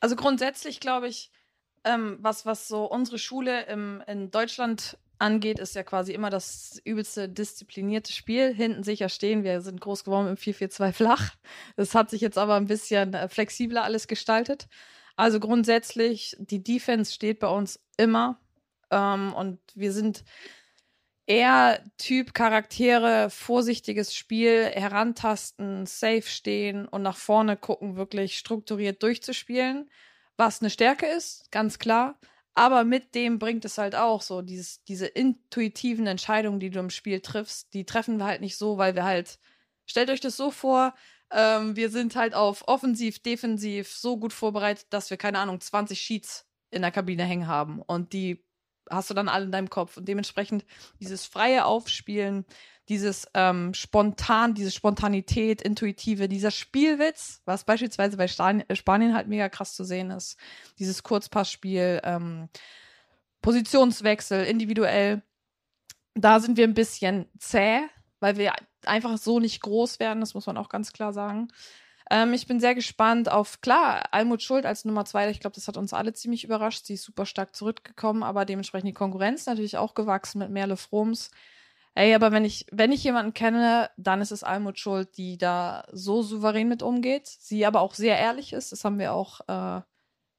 Also 0.01 0.15
grundsätzlich 0.17 0.81
glaube 0.81 1.09
ich, 1.09 1.33
ähm, 1.85 2.19
was, 2.21 2.47
was 2.47 2.69
so 2.69 2.85
unsere 2.85 3.19
Schule 3.19 3.67
im, 3.67 4.03
in 4.07 4.31
Deutschland 4.31 4.97
angeht, 5.19 5.59
ist 5.59 5.75
ja 5.75 5.83
quasi 5.83 6.13
immer 6.13 6.31
das 6.31 6.81
übelste 6.85 7.29
disziplinierte 7.29 8.13
Spiel. 8.13 8.55
Hinten 8.55 8.85
sicher 8.85 9.09
stehen. 9.09 9.43
Wir 9.43 9.61
sind 9.61 9.81
groß 9.81 10.05
geworden 10.05 10.29
im 10.29 10.37
4-4-2 10.37 10.93
flach. 10.93 11.35
Das 11.77 11.95
hat 11.95 12.11
sich 12.11 12.21
jetzt 12.21 12.39
aber 12.39 12.55
ein 12.55 12.67
bisschen 12.67 13.15
äh, 13.15 13.29
flexibler 13.29 13.83
alles 13.83 14.07
gestaltet. 14.07 14.69
Also 15.17 15.41
grundsätzlich, 15.41 16.37
die 16.39 16.63
Defense 16.63 17.13
steht 17.13 17.41
bei 17.41 17.49
uns 17.49 17.81
immer. 17.97 18.41
Ähm, 18.91 19.33
und 19.35 19.59
wir 19.75 19.93
sind 19.93 20.25
eher 21.27 21.83
Typ 21.97 22.35
Charaktere, 22.35 23.31
vorsichtiges 23.31 24.15
Spiel, 24.15 24.67
herantasten, 24.67 25.87
safe 25.87 26.23
stehen 26.23 26.87
und 26.87 27.03
nach 27.03 27.17
vorne 27.17 27.57
gucken, 27.57 27.97
wirklich 27.97 28.39
strukturiert 28.39 29.03
durchzuspielen, 29.03 29.91
was 30.37 30.61
eine 30.61 30.71
Stärke 30.71 31.07
ist, 31.07 31.51
ganz 31.51 31.79
klar. 31.79 32.19
Aber 32.55 32.85
mit 32.85 33.15
dem 33.15 33.39
bringt 33.39 33.65
es 33.65 33.79
halt 33.79 33.97
auch 33.97 34.23
so 34.23 34.43
dieses, 34.43 34.85
diese 34.85 35.07
intuitiven 35.07 36.07
Entscheidungen, 36.07 36.61
die 36.61 36.71
du 36.71 36.79
im 36.79 36.91
Spiel 36.91 37.21
triffst, 37.21 37.75
die 37.75 37.85
treffen 37.85 38.19
wir 38.19 38.27
halt 38.27 38.41
nicht 38.41 38.57
so, 38.57 38.79
weil 38.79 38.95
wir 38.95 39.05
halt, 39.05 39.39
stellt 39.87 40.11
euch 40.11 40.21
das 40.21 40.37
so 40.37 40.51
vor, 40.51 40.95
ähm, 41.33 41.75
wir 41.75 41.91
sind 41.91 42.15
halt 42.15 42.35
auf 42.35 42.69
offensiv, 42.69 43.21
defensiv 43.21 43.93
so 43.93 44.19
gut 44.19 44.33
vorbereitet, 44.33 44.87
dass 44.91 45.11
wir, 45.11 45.17
keine 45.17 45.39
Ahnung, 45.41 45.61
20 45.61 46.01
Sheets 46.01 46.47
in 46.71 46.83
der 46.83 46.93
Kabine 46.93 47.25
hängen 47.25 47.49
haben 47.49 47.83
und 47.83 48.13
die 48.13 48.44
hast 48.91 49.11
du 49.11 49.15
dann 49.15 49.29
alle 49.29 49.47
in 49.47 49.53
deinem 49.53 49.71
Kopf. 49.71 49.97
Und 49.97 50.07
dementsprechend 50.07 50.65
dieses 51.01 51.25
freie 51.27 51.65
Aufspielen, 51.65 52.45
dieses 52.89 53.27
ähm, 53.35 53.73
spontan, 53.73 54.55
diese 54.55 54.71
Spontanität, 54.71 55.63
intuitive, 55.63 56.29
dieser 56.29 56.51
Spielwitz, 56.51 57.41
was 57.45 57.65
beispielsweise 57.65 58.17
bei 58.17 58.25
äh, 58.25 58.77
Spanien 58.77 59.15
halt 59.15 59.29
mega 59.29 59.49
krass 59.49 59.75
zu 59.75 59.85
sehen 59.85 60.11
ist, 60.11 60.37
dieses 60.79 61.03
Kurzpassspiel, 61.03 62.01
ähm, 62.05 62.49
Positionswechsel, 63.41 64.45
individuell, 64.45 65.23
da 66.15 66.41
sind 66.41 66.57
wir 66.57 66.65
ein 66.65 66.75
bisschen 66.75 67.27
zäh, 67.39 67.81
weil 68.21 68.37
wir 68.37 68.55
einfach 68.85 69.19
so 69.19 69.41
nicht 69.41 69.61
groß 69.61 69.99
werden, 69.99 70.21
das 70.21 70.35
muss 70.35 70.47
man 70.47 70.57
auch 70.57 70.69
ganz 70.69 70.93
klar 70.93 71.13
sagen. 71.13 71.49
Ähm, 72.11 72.33
ich 72.35 72.47
bin 72.47 72.61
sehr 72.61 72.75
gespannt 72.75 73.31
auf, 73.31 73.61
klar, 73.61 74.05
Almut 74.13 74.43
Schuld 74.43 74.67
als 74.67 74.85
Nummer 74.85 75.05
zwei. 75.05 75.31
Ich 75.31 75.41
glaube, 75.41 75.55
das 75.55 75.69
hat 75.69 75.77
uns 75.77 75.93
alle 75.95 76.13
ziemlich 76.13 76.45
überrascht. 76.45 76.85
Sie 76.87 76.95
ist 76.95 77.05
super 77.05 77.27
stark 77.27 77.57
zurückgekommen, 77.57 78.23
aber 78.23 78.45
dementsprechend 78.45 78.89
die 78.89 78.95
Konkurrenz 78.95 79.47
natürlich 79.47 79.79
auch 79.79 79.95
gewachsen 79.95 80.39
mit 80.39 80.51
Merle 80.51 80.77
Froms. 80.77 81.31
Ey, 81.95 82.15
aber 82.15 82.33
wenn 82.33 82.45
ich, 82.45 82.67
wenn 82.73 82.93
ich 82.93 83.05
jemanden 83.05 83.35
kenne, 83.35 83.89
dann 83.97 84.21
ist 84.21 84.33
es 84.33 84.43
Almut 84.43 84.79
Schuld, 84.79 85.17
die 85.17 85.39
da 85.39 85.87
so 85.93 86.23
souverän 86.23 86.69
mit 86.69 86.83
umgeht. 86.83 87.27
Sie 87.27 87.65
aber 87.67 87.81
auch 87.81 87.95
sehr 87.95 88.19
ehrlich 88.19 88.53
ist. 88.53 88.73
Das 88.73 88.85
haben 88.85 88.99
wir 88.99 89.13
auch 89.13 89.41
äh, 89.49 89.83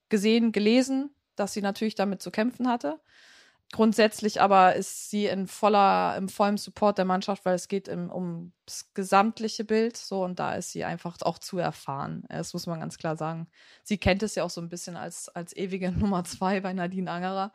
gesehen, 0.10 0.52
gelesen, 0.52 1.16
dass 1.36 1.54
sie 1.54 1.62
natürlich 1.62 1.96
damit 1.96 2.22
zu 2.22 2.30
kämpfen 2.30 2.68
hatte. 2.68 3.00
Grundsätzlich 3.72 4.42
aber 4.42 4.76
ist 4.76 5.10
sie 5.10 5.26
in 5.26 5.48
voller, 5.48 6.16
im 6.18 6.30
vollen 6.30 6.58
Support 6.58 6.98
der 6.98 7.06
Mannschaft, 7.06 7.46
weil 7.46 7.56
es 7.56 7.68
geht 7.68 7.88
im, 7.88 8.10
um 8.10 8.54
das 8.66 8.94
gesamtliche 8.94 9.66
Bild 9.66 9.98
so 9.98 10.24
und 10.24 10.40
da 10.40 10.54
ist 10.56 10.72
sie 10.72 10.86
einfach 10.86 11.18
auch 11.22 11.40
zu 11.40 11.58
erfahren. 11.58 12.24
Das 12.30 12.54
muss 12.54 12.68
man 12.68 12.80
ganz 12.80 12.98
klar 12.98 13.18
sagen. 13.18 13.48
Sie 13.84 13.98
kennt 13.98 14.24
es 14.24 14.36
ja 14.36 14.44
auch 14.44 14.50
so 14.50 14.62
ein 14.62 14.70
bisschen 14.70 14.96
als, 14.96 15.30
als 15.30 15.56
ewige 15.56 15.92
Nummer 16.00 16.24
zwei 16.24 16.62
bei 16.62 16.74
Nadine 16.74 17.10
Angerer. 17.12 17.52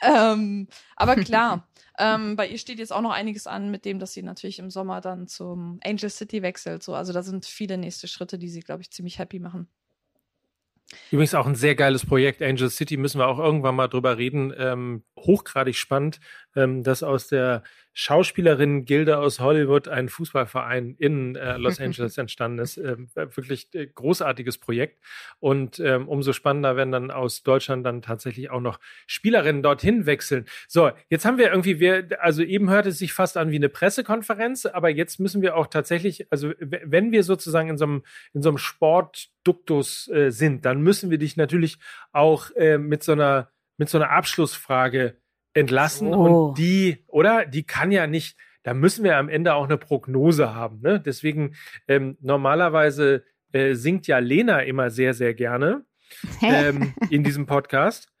Ähm, 0.00 0.68
aber 0.96 1.16
klar, 1.16 1.68
ähm, 1.98 2.36
bei 2.36 2.48
ihr 2.48 2.58
steht 2.58 2.78
jetzt 2.78 2.92
auch 2.92 3.02
noch 3.02 3.12
einiges 3.12 3.46
an 3.46 3.70
mit 3.70 3.84
dem, 3.84 3.98
dass 3.98 4.12
sie 4.12 4.22
natürlich 4.22 4.60
im 4.60 4.70
Sommer 4.70 5.00
dann 5.00 5.26
zum 5.26 5.80
Angel 5.84 6.08
City 6.08 6.40
wechselt. 6.40 6.82
So, 6.82 6.94
also 6.94 7.12
da 7.12 7.22
sind 7.22 7.44
viele 7.46 7.78
nächste 7.78 8.08
Schritte, 8.08 8.38
die 8.38 8.48
sie, 8.48 8.60
glaube 8.60 8.82
ich, 8.82 8.90
ziemlich 8.90 9.18
happy 9.18 9.40
machen. 9.40 9.68
Übrigens 11.10 11.34
auch 11.34 11.46
ein 11.46 11.54
sehr 11.54 11.74
geiles 11.74 12.06
Projekt. 12.06 12.42
Angel 12.42 12.70
City 12.70 12.96
müssen 12.96 13.18
wir 13.18 13.28
auch 13.28 13.38
irgendwann 13.38 13.74
mal 13.74 13.88
drüber 13.88 14.16
reden. 14.16 14.52
Ähm, 14.56 15.04
hochgradig 15.18 15.76
spannend, 15.76 16.18
ähm, 16.58 16.82
dass 16.82 17.02
aus 17.02 17.28
der 17.28 17.62
Schauspielerin-Gilde 17.94 19.18
aus 19.18 19.40
Hollywood 19.40 19.88
ein 19.88 20.08
Fußballverein 20.08 20.94
in 20.98 21.36
äh, 21.36 21.56
Los 21.56 21.80
Angeles 21.80 22.18
entstanden 22.18 22.58
ist. 22.58 22.76
Ähm, 22.76 23.08
wirklich 23.14 23.72
äh, 23.74 23.86
großartiges 23.86 24.58
Projekt. 24.58 25.00
Und 25.40 25.78
ähm, 25.80 26.08
umso 26.08 26.32
spannender, 26.32 26.76
wenn 26.76 26.92
dann 26.92 27.10
aus 27.10 27.42
Deutschland 27.42 27.86
dann 27.86 28.02
tatsächlich 28.02 28.50
auch 28.50 28.60
noch 28.60 28.78
Spielerinnen 29.06 29.62
dorthin 29.62 30.06
wechseln. 30.06 30.46
So, 30.66 30.90
jetzt 31.08 31.24
haben 31.24 31.38
wir 31.38 31.50
irgendwie, 31.50 31.80
wir, 31.80 32.08
also 32.20 32.42
eben 32.42 32.70
hört 32.70 32.86
es 32.86 32.98
sich 32.98 33.12
fast 33.12 33.36
an 33.36 33.50
wie 33.50 33.56
eine 33.56 33.68
Pressekonferenz, 33.68 34.66
aber 34.66 34.90
jetzt 34.90 35.20
müssen 35.20 35.42
wir 35.42 35.56
auch 35.56 35.66
tatsächlich, 35.66 36.30
also 36.30 36.52
wenn 36.60 37.12
wir 37.12 37.22
sozusagen 37.22 37.68
in 37.68 37.78
so 37.78 37.84
einem, 37.84 38.02
in 38.32 38.42
so 38.42 38.48
einem 38.48 38.58
Sportduktus 38.58 40.08
äh, 40.08 40.30
sind, 40.30 40.64
dann 40.64 40.82
müssen 40.82 41.10
wir 41.10 41.18
dich 41.18 41.36
natürlich 41.36 41.78
auch 42.12 42.50
äh, 42.56 42.78
mit 42.78 43.02
so 43.02 43.12
einer, 43.12 43.50
mit 43.76 43.88
so 43.88 43.98
einer 43.98 44.10
Abschlussfrage 44.10 45.16
entlassen 45.58 46.14
oh. 46.14 46.46
und 46.48 46.58
die, 46.58 47.04
oder? 47.06 47.46
Die 47.46 47.64
kann 47.64 47.90
ja 47.90 48.06
nicht, 48.06 48.38
da 48.62 48.74
müssen 48.74 49.04
wir 49.04 49.16
am 49.16 49.28
Ende 49.28 49.54
auch 49.54 49.64
eine 49.64 49.78
Prognose 49.78 50.54
haben. 50.54 50.80
Ne? 50.80 51.00
Deswegen 51.00 51.54
ähm, 51.86 52.16
normalerweise 52.20 53.24
äh, 53.52 53.74
singt 53.74 54.06
ja 54.06 54.18
Lena 54.18 54.60
immer 54.60 54.90
sehr, 54.90 55.14
sehr 55.14 55.34
gerne 55.34 55.84
ähm, 56.42 56.94
in 57.10 57.24
diesem 57.24 57.46
Podcast. 57.46 58.12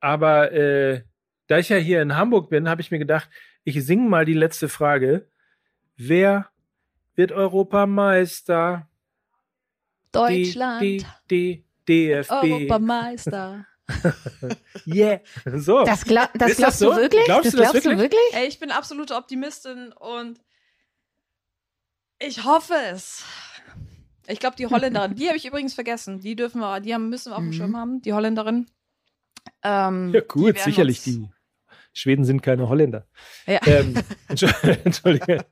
Aber 0.00 0.52
äh, 0.52 1.02
da 1.46 1.58
ich 1.58 1.68
ja 1.68 1.76
hier 1.76 2.02
in 2.02 2.16
Hamburg 2.16 2.50
bin, 2.50 2.68
habe 2.68 2.80
ich 2.80 2.90
mir 2.90 2.98
gedacht, 2.98 3.28
ich 3.64 3.84
singe 3.84 4.08
mal 4.08 4.24
die 4.24 4.34
letzte 4.34 4.68
Frage. 4.68 5.28
Wer 5.96 6.48
wird 7.14 7.32
Europameister? 7.32 8.88
Deutschland. 10.12 10.82
D, 10.82 11.04
D, 11.30 11.64
D, 11.88 12.08
DFB. 12.14 12.30
Europameister. 12.30 13.66
yeah. 14.86 15.20
So. 15.44 15.84
Das, 15.84 16.04
glaub, 16.04 16.30
das 16.34 16.56
glaubst 16.56 16.60
das 16.60 16.78
so? 16.78 16.90
du 16.90 17.00
wirklich? 17.00 17.24
Glaubst 17.24 17.46
das 17.46 17.52
du 17.52 17.58
das 17.58 17.74
wirklich? 17.74 17.94
Du 17.94 18.02
wirklich? 18.02 18.20
Ey, 18.32 18.46
ich 18.46 18.58
bin 18.58 18.70
absolute 18.70 19.14
Optimistin 19.14 19.92
und 19.92 20.40
ich 22.18 22.44
hoffe 22.44 22.74
es. 22.92 23.24
Ich 24.26 24.40
glaube, 24.40 24.56
die 24.56 24.66
Holländerin, 24.66 25.14
die 25.14 25.28
habe 25.28 25.36
ich 25.36 25.46
übrigens 25.46 25.74
vergessen. 25.74 26.20
Die 26.20 26.34
dürfen 26.34 26.60
wir, 26.60 26.80
die 26.80 26.94
haben, 26.94 27.08
müssen 27.10 27.30
wir 27.30 27.36
auf 27.36 27.42
dem 27.42 27.48
mhm. 27.48 27.52
Schirm 27.52 27.76
haben, 27.76 28.02
die 28.02 28.12
Holländerin. 28.12 28.66
Ähm, 29.62 30.12
ja, 30.12 30.20
gut, 30.20 30.58
sicherlich 30.58 31.02
die. 31.02 31.28
Schweden 31.92 32.24
sind 32.24 32.42
keine 32.42 32.68
Holländer. 32.68 33.06
Ja. 33.46 33.60
Ähm, 33.66 33.94
Entschuldige. 34.84 35.46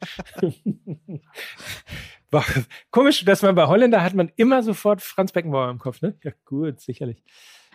Komisch, 2.91 3.25
dass 3.25 3.43
man 3.43 3.55
bei 3.55 3.67
Holländer 3.67 4.03
hat 4.03 4.15
man 4.15 4.31
immer 4.37 4.63
sofort 4.63 5.01
Franz 5.01 5.33
Beckenbauer 5.33 5.71
im 5.71 5.79
Kopf, 5.79 6.03
ne? 6.03 6.19
Ja, 6.23 6.33
gut, 6.45 6.81
sicherlich. 6.81 7.23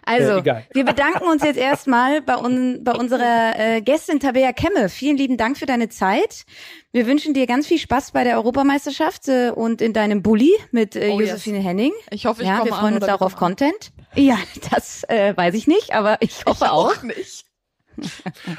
Also, 0.09 0.39
Äh, 0.39 0.63
wir 0.73 0.85
bedanken 0.85 1.25
uns 1.25 1.43
jetzt 1.43 1.57
erstmal 1.57 2.21
bei, 2.21 2.35
un 2.37 2.83
bei 2.83 2.93
unserer 2.93 3.53
äh, 3.57 3.81
Gästin 3.81 4.19
Tabea 4.19 4.53
Kemme. 4.53 4.89
Vielen 4.89 5.17
lieben 5.17 5.37
Dank 5.37 5.57
für 5.57 5.65
deine 5.65 5.89
Zeit. 5.89 6.45
Wir 6.91 7.05
wünschen 7.05 7.33
dir 7.33 7.45
ganz 7.45 7.67
viel 7.67 7.77
Spaß 7.77 8.11
bei 8.11 8.23
der 8.23 8.37
Europameisterschaft 8.37 9.27
äh, 9.27 9.51
und 9.51 9.81
in 9.81 9.93
deinem 9.93 10.23
Bulli 10.23 10.51
mit 10.71 10.95
äh, 10.95 11.09
Oh, 11.11 11.19
yes. 11.19 11.31
Josephine 11.31 11.59
Henning. 11.59 11.91
Ich 12.09 12.25
hoffe, 12.25 12.41
ich 12.41 12.47
ja, 12.47 12.57
komme 12.57 12.71
wir 12.71 12.75
freuen 12.75 12.95
an 12.95 13.01
uns 13.03 13.09
auch 13.09 13.21
auf 13.21 13.35
kommen 13.35 13.55
Content. 13.55 13.91
Ja, 14.15 14.37
das 14.71 15.03
äh, 15.07 15.37
weiß 15.37 15.53
ich 15.53 15.67
nicht, 15.67 15.93
aber 15.93 16.17
ich 16.21 16.45
hoffe 16.45 16.65
an. 16.65 16.71
auch. 16.71 17.03
nicht. 17.03 17.45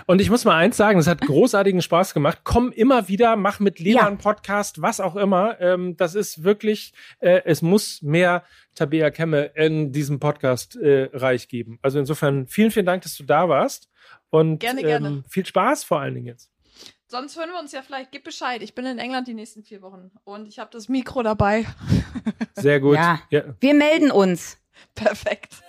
Und 0.06 0.20
ich 0.20 0.30
muss 0.30 0.44
mal 0.44 0.56
eins 0.56 0.76
sagen, 0.76 0.98
es 0.98 1.06
hat 1.06 1.20
großartigen 1.20 1.82
Spaß 1.82 2.14
gemacht. 2.14 2.40
Komm 2.44 2.72
immer 2.72 3.08
wieder, 3.08 3.36
mach 3.36 3.60
mit 3.60 3.78
Lena 3.78 4.00
Ja. 4.00 4.06
einen 4.06 4.18
Podcast, 4.18 4.80
was 4.82 5.00
auch 5.00 5.16
immer. 5.16 5.60
Ähm, 5.60 5.96
das 5.96 6.14
ist 6.14 6.42
wirklich, 6.44 6.92
äh, 7.20 7.42
es 7.44 7.62
muss 7.62 8.02
mehr 8.02 8.44
Tabea 8.74 9.10
Kemme 9.10 9.46
in 9.54 9.92
diesem 9.92 10.20
Podcast 10.20 10.76
äh, 10.76 11.10
reich 11.12 11.48
geben. 11.48 11.78
Also 11.82 11.98
insofern 11.98 12.46
vielen, 12.46 12.70
vielen 12.70 12.86
Dank, 12.86 13.02
dass 13.02 13.16
du 13.16 13.24
da 13.24 13.48
warst. 13.48 13.88
Und 14.30 14.58
Gerne, 14.60 14.82
gerne. 14.82 15.08
Ähm, 15.08 15.24
viel 15.28 15.44
Spaß 15.44 15.84
vor 15.84 16.00
allen 16.00 16.14
Dingen 16.14 16.26
jetzt. 16.26 16.50
Sonst 17.08 17.36
hören 17.36 17.50
wir 17.50 17.58
uns 17.58 17.72
ja 17.72 17.82
vielleicht. 17.82 18.12
Gib 18.12 18.22
Bescheid. 18.22 18.62
Ich 18.62 18.76
bin 18.76 18.86
in 18.86 18.98
England 19.00 19.26
die 19.26 19.34
nächsten 19.34 19.64
vier 19.64 19.82
Wochen 19.82 20.12
und 20.22 20.46
ich 20.46 20.60
habe 20.60 20.70
das 20.72 20.88
Mikro 20.88 21.24
dabei. 21.24 21.66
Sehr 22.54 22.78
gut. 22.78 22.94
Ja. 22.94 23.20
ja. 23.30 23.42
Wir 23.58 23.74
melden 23.74 24.12
uns. 24.12 24.58
Perfekt. 24.94 25.60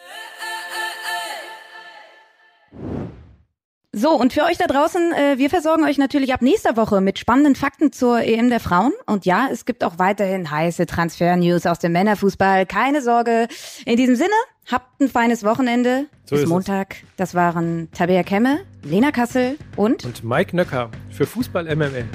So, 3.94 4.12
und 4.12 4.32
für 4.32 4.44
euch 4.44 4.58
da 4.58 4.68
draußen, 4.68 5.12
äh, 5.12 5.38
wir 5.38 5.50
versorgen 5.50 5.84
euch 5.84 5.98
natürlich 5.98 6.34
ab 6.34 6.42
nächster 6.42 6.78
Woche 6.78 7.02
mit 7.02 7.20
spannenden 7.20 7.56
Fakten 7.56 7.92
zur 7.92 8.22
EM 8.22 8.50
der 8.50 8.62
Frauen. 8.62 8.94
Und 9.06 9.26
ja, 9.26 9.50
es 9.52 9.66
gibt 9.66 9.84
auch 9.84 10.00
weiterhin 10.00 10.50
heiße 10.50 10.86
Transfer-News 10.86 11.66
aus 11.66 11.80
dem 11.80 11.92
Männerfußball. 11.92 12.66
Keine 12.66 13.02
Sorge. 13.02 13.50
In 13.86 13.98
diesem 13.98 14.16
Sinne, 14.16 14.32
habt 14.72 15.02
ein 15.02 15.10
feines 15.10 15.44
Wochenende. 15.44 16.06
So 16.24 16.36
Bis 16.36 16.40
ist 16.40 16.44
es. 16.46 16.50
Montag. 16.50 16.96
Das 17.18 17.36
waren 17.36 17.90
Tabea 17.92 18.24
Kemme, 18.24 18.62
Lena 18.82 19.12
Kassel 19.12 19.58
und 19.76 20.06
Und 20.06 20.24
Mike 20.24 20.56
Nöcker 20.56 20.90
für 21.10 21.26
Fußball 21.26 21.66
MML. 21.76 22.06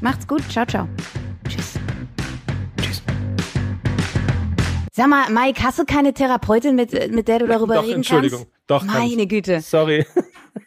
macht's 0.00 0.28
gut. 0.28 0.42
Ciao, 0.48 0.64
ciao. 0.64 0.86
Tschüss. 1.48 1.74
Tschüss. 2.80 3.02
Sag 4.92 5.08
mal, 5.08 5.28
Mike, 5.30 5.60
hast 5.60 5.80
du 5.80 5.84
keine 5.84 6.14
Therapeutin, 6.14 6.76
mit, 6.76 6.92
mit 7.12 7.26
der 7.26 7.40
du 7.40 7.48
darüber 7.48 7.74
Doch, 7.74 7.82
reden 7.82 7.96
Entschuldigung. 7.96 8.38
kannst? 8.42 8.52
Doch, 8.68 8.86
kann 8.86 9.02
ich. 9.04 9.10
Meine 9.16 9.26
Güte. 9.26 9.60
Sorry. 9.60 10.06